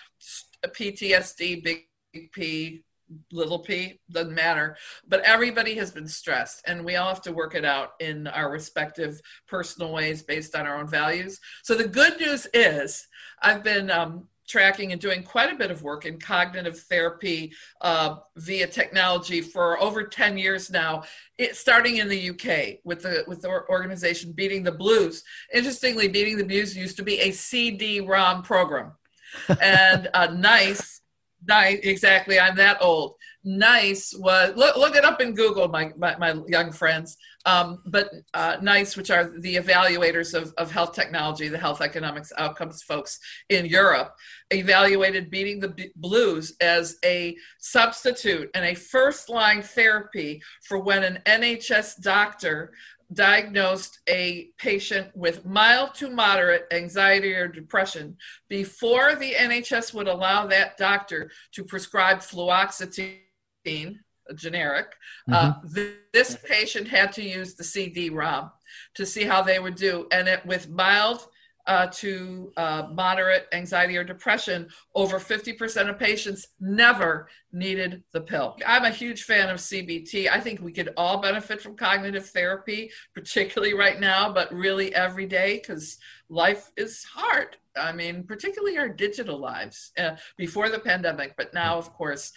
ptsd 0.66 1.62
big 1.62 1.84
p 2.32 2.84
little 3.32 3.58
p 3.58 4.00
doesn't 4.10 4.34
matter. 4.34 4.76
But 5.06 5.20
everybody 5.20 5.74
has 5.74 5.90
been 5.90 6.08
stressed 6.08 6.62
and 6.66 6.84
we 6.84 6.96
all 6.96 7.08
have 7.08 7.22
to 7.22 7.32
work 7.32 7.54
it 7.54 7.64
out 7.64 7.92
in 8.00 8.26
our 8.28 8.50
respective 8.50 9.20
personal 9.46 9.92
ways 9.92 10.22
based 10.22 10.54
on 10.54 10.66
our 10.66 10.78
own 10.78 10.88
values. 10.88 11.38
So 11.62 11.74
the 11.74 11.88
good 11.88 12.18
news 12.18 12.46
is 12.54 13.06
i've 13.42 13.62
been 13.62 13.90
um, 13.90 14.28
tracking 14.46 14.92
and 14.92 15.00
doing 15.00 15.22
quite 15.22 15.52
a 15.52 15.56
bit 15.56 15.70
of 15.70 15.82
work 15.82 16.04
in 16.04 16.18
cognitive 16.18 16.78
therapy 16.80 17.52
uh, 17.80 18.16
via 18.36 18.66
technology 18.66 19.40
for 19.40 19.80
over 19.80 20.04
10 20.04 20.38
years 20.38 20.70
now 20.70 21.02
it, 21.38 21.56
starting 21.56 21.96
in 21.96 22.08
the 22.08 22.30
uk 22.30 22.78
with 22.84 23.02
the 23.02 23.24
with 23.26 23.42
the 23.42 23.48
organization 23.48 24.32
beating 24.32 24.62
the 24.62 24.72
blues. 24.72 25.24
Interestingly 25.52 26.08
beating 26.08 26.36
the 26.36 26.44
blues 26.44 26.76
used 26.76 26.96
to 26.96 27.02
be 27.02 27.20
a 27.20 27.30
cd-rom 27.30 28.42
program. 28.42 28.92
And 29.60 30.08
uh, 30.14 30.28
nice 30.28 31.00
nice 31.46 31.78
exactly 31.82 32.38
i'm 32.38 32.56
that 32.56 32.78
old. 32.80 33.16
Nice 33.46 34.14
was 34.18 34.54
look, 34.56 34.74
look 34.76 34.96
it 34.96 35.04
up 35.04 35.20
in 35.20 35.34
google 35.34 35.68
my, 35.68 35.92
my, 35.98 36.16
my 36.16 36.34
young 36.48 36.72
friends. 36.72 37.16
Um, 37.46 37.82
but 37.84 38.10
uh, 38.32 38.56
NICE 38.62 38.96
which 38.96 39.10
are 39.10 39.30
the 39.38 39.56
evaluators 39.56 40.32
of, 40.32 40.54
of 40.56 40.70
health 40.70 40.94
technology 40.94 41.48
the 41.48 41.58
health 41.58 41.82
economics 41.82 42.32
outcomes 42.38 42.82
folks 42.82 43.18
in 43.50 43.66
europe 43.66 44.14
evaluated 44.50 45.30
beating 45.30 45.60
the 45.60 45.90
blues 45.96 46.54
as 46.62 46.96
a 47.04 47.36
substitute 47.58 48.48
and 48.54 48.64
a 48.64 48.74
first 48.74 49.28
line 49.28 49.60
therapy 49.60 50.40
for 50.66 50.78
when 50.78 51.04
an 51.04 51.18
nhs 51.26 52.00
doctor 52.00 52.72
diagnosed 53.14 54.00
a 54.08 54.50
patient 54.58 55.08
with 55.14 55.46
mild 55.46 55.94
to 55.94 56.10
moderate 56.10 56.66
anxiety 56.72 57.32
or 57.32 57.48
depression 57.48 58.16
before 58.48 59.14
the 59.14 59.32
NHS 59.32 59.94
would 59.94 60.08
allow 60.08 60.46
that 60.46 60.76
doctor 60.76 61.30
to 61.52 61.64
prescribe 61.64 62.18
fluoxetine, 62.18 63.18
a 63.66 64.34
generic, 64.34 64.86
uh, 65.30 65.52
mm-hmm. 65.52 65.66
uh, 65.66 65.74
th- 65.74 65.96
this 66.12 66.36
patient 66.44 66.88
had 66.88 67.12
to 67.12 67.22
use 67.22 67.54
the 67.54 67.64
CD-ROM 67.64 68.50
to 68.94 69.06
see 69.06 69.24
how 69.24 69.42
they 69.42 69.58
would 69.58 69.74
do. 69.76 70.06
And 70.10 70.28
it 70.28 70.44
with 70.46 70.68
mild 70.68 71.26
uh, 71.66 71.86
to 71.86 72.52
uh, 72.56 72.88
moderate 72.92 73.46
anxiety 73.52 73.96
or 73.96 74.04
depression, 74.04 74.68
over 74.94 75.18
50% 75.18 75.88
of 75.88 75.98
patients 75.98 76.48
never 76.60 77.28
needed 77.52 78.02
the 78.12 78.20
pill. 78.20 78.56
I'm 78.66 78.84
a 78.84 78.90
huge 78.90 79.24
fan 79.24 79.48
of 79.48 79.58
CBT. 79.58 80.28
I 80.28 80.40
think 80.40 80.60
we 80.60 80.72
could 80.72 80.92
all 80.96 81.18
benefit 81.20 81.62
from 81.62 81.76
cognitive 81.76 82.28
therapy, 82.28 82.90
particularly 83.14 83.74
right 83.74 83.98
now, 83.98 84.32
but 84.32 84.52
really 84.52 84.94
every 84.94 85.26
day 85.26 85.58
because 85.58 85.98
life 86.28 86.70
is 86.76 87.04
hard. 87.04 87.56
I 87.76 87.92
mean, 87.92 88.24
particularly 88.24 88.78
our 88.78 88.88
digital 88.88 89.38
lives 89.38 89.92
uh, 89.98 90.16
before 90.36 90.68
the 90.68 90.78
pandemic, 90.78 91.34
but 91.36 91.54
now, 91.54 91.76
of 91.76 91.92
course, 91.94 92.32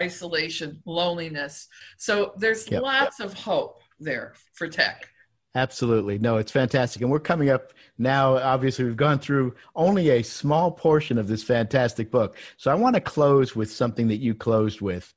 isolation, 0.00 0.80
loneliness. 0.86 1.68
So 1.98 2.32
there's 2.38 2.68
yep. 2.70 2.82
lots 2.82 3.20
of 3.20 3.34
hope 3.34 3.82
there 3.98 4.34
for 4.54 4.66
tech. 4.68 5.09
Absolutely. 5.56 6.18
No, 6.18 6.36
it's 6.36 6.52
fantastic. 6.52 7.02
And 7.02 7.10
we're 7.10 7.18
coming 7.18 7.50
up 7.50 7.72
now. 7.98 8.36
Obviously, 8.36 8.84
we've 8.84 8.96
gone 8.96 9.18
through 9.18 9.54
only 9.74 10.10
a 10.10 10.22
small 10.22 10.70
portion 10.70 11.18
of 11.18 11.26
this 11.26 11.42
fantastic 11.42 12.10
book. 12.10 12.36
So 12.56 12.70
I 12.70 12.74
want 12.74 12.94
to 12.94 13.00
close 13.00 13.56
with 13.56 13.70
something 13.70 14.06
that 14.08 14.20
you 14.20 14.34
closed 14.34 14.80
with 14.80 15.12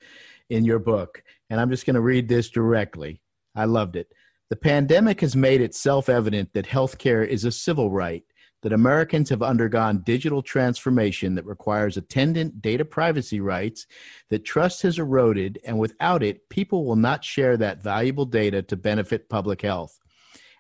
in 0.50 0.66
your 0.66 0.80
book. 0.80 1.24
And 1.52 1.62
I'm 1.62 1.70
just 1.70 1.86
going 1.86 1.96
to 1.96 2.02
read 2.02 2.28
this 2.28 2.50
directly. 2.50 3.22
I 3.56 3.66
loved 3.66 3.96
it. 3.96 4.08
The 4.50 4.56
pandemic 4.56 5.22
has 5.22 5.36
made 5.36 5.62
it 5.62 5.76
self 5.76 6.10
evident 6.10 6.54
that 6.54 6.66
healthcare 6.66 7.26
is 7.26 7.46
a 7.46 7.52
civil 7.52 7.92
right, 7.92 8.24
that 8.64 8.74
Americans 8.74 9.30
have 9.30 9.44
undergone 9.44 10.00
digital 10.00 10.42
transformation 10.42 11.36
that 11.36 11.46
requires 11.46 11.96
attendant 11.96 12.60
data 12.60 12.86
privacy 12.86 13.40
rights, 13.40 13.86
that 14.32 14.46
trust 14.46 14.82
has 14.82 14.98
eroded, 14.98 15.60
and 15.64 15.78
without 15.78 16.24
it, 16.24 16.50
people 16.50 16.86
will 16.86 16.96
not 16.96 17.24
share 17.24 17.56
that 17.58 17.84
valuable 17.84 18.26
data 18.26 18.64
to 18.64 18.76
benefit 18.76 19.30
public 19.30 19.62
health 19.62 20.00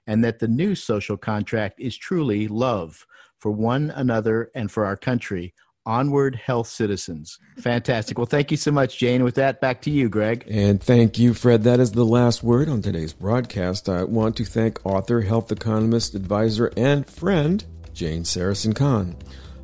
and 0.07 0.23
that 0.23 0.39
the 0.39 0.47
new 0.47 0.75
social 0.75 1.17
contract 1.17 1.79
is 1.79 1.97
truly 1.97 2.47
love 2.47 3.05
for 3.39 3.51
one 3.51 3.91
another 3.91 4.49
and 4.55 4.71
for 4.71 4.85
our 4.85 4.97
country. 4.97 5.53
Onward, 5.85 6.35
health 6.35 6.67
citizens. 6.67 7.37
Fantastic. 7.57 8.17
Well, 8.17 8.25
thank 8.25 8.51
you 8.51 8.57
so 8.57 8.71
much, 8.71 8.97
Jane. 8.97 9.21
With 9.21 9.35
that, 9.35 9.59
back 9.59 9.81
to 9.81 9.89
you, 9.89 10.07
Greg. 10.07 10.45
And 10.49 10.81
thank 10.81 11.19
you, 11.19 11.33
Fred. 11.33 11.63
That 11.63 11.81
is 11.81 11.91
the 11.91 12.05
last 12.05 12.41
word 12.41 12.69
on 12.69 12.81
today's 12.81 13.11
broadcast. 13.11 13.89
I 13.89 14.05
want 14.05 14.37
to 14.37 14.45
thank 14.45 14.85
author, 14.85 15.19
health 15.21 15.51
economist, 15.51 16.15
advisor, 16.15 16.71
and 16.77 17.05
friend, 17.05 17.65
Jane 17.93 18.23
Sarasohn-Kahn. 18.23 19.17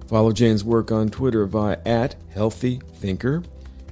Follow 0.08 0.34
Jane's 0.34 0.64
work 0.64 0.92
on 0.92 1.08
Twitter 1.08 1.46
via 1.46 1.78
at 1.86 2.16
Healthy 2.32 2.82
Thinker. 2.96 3.44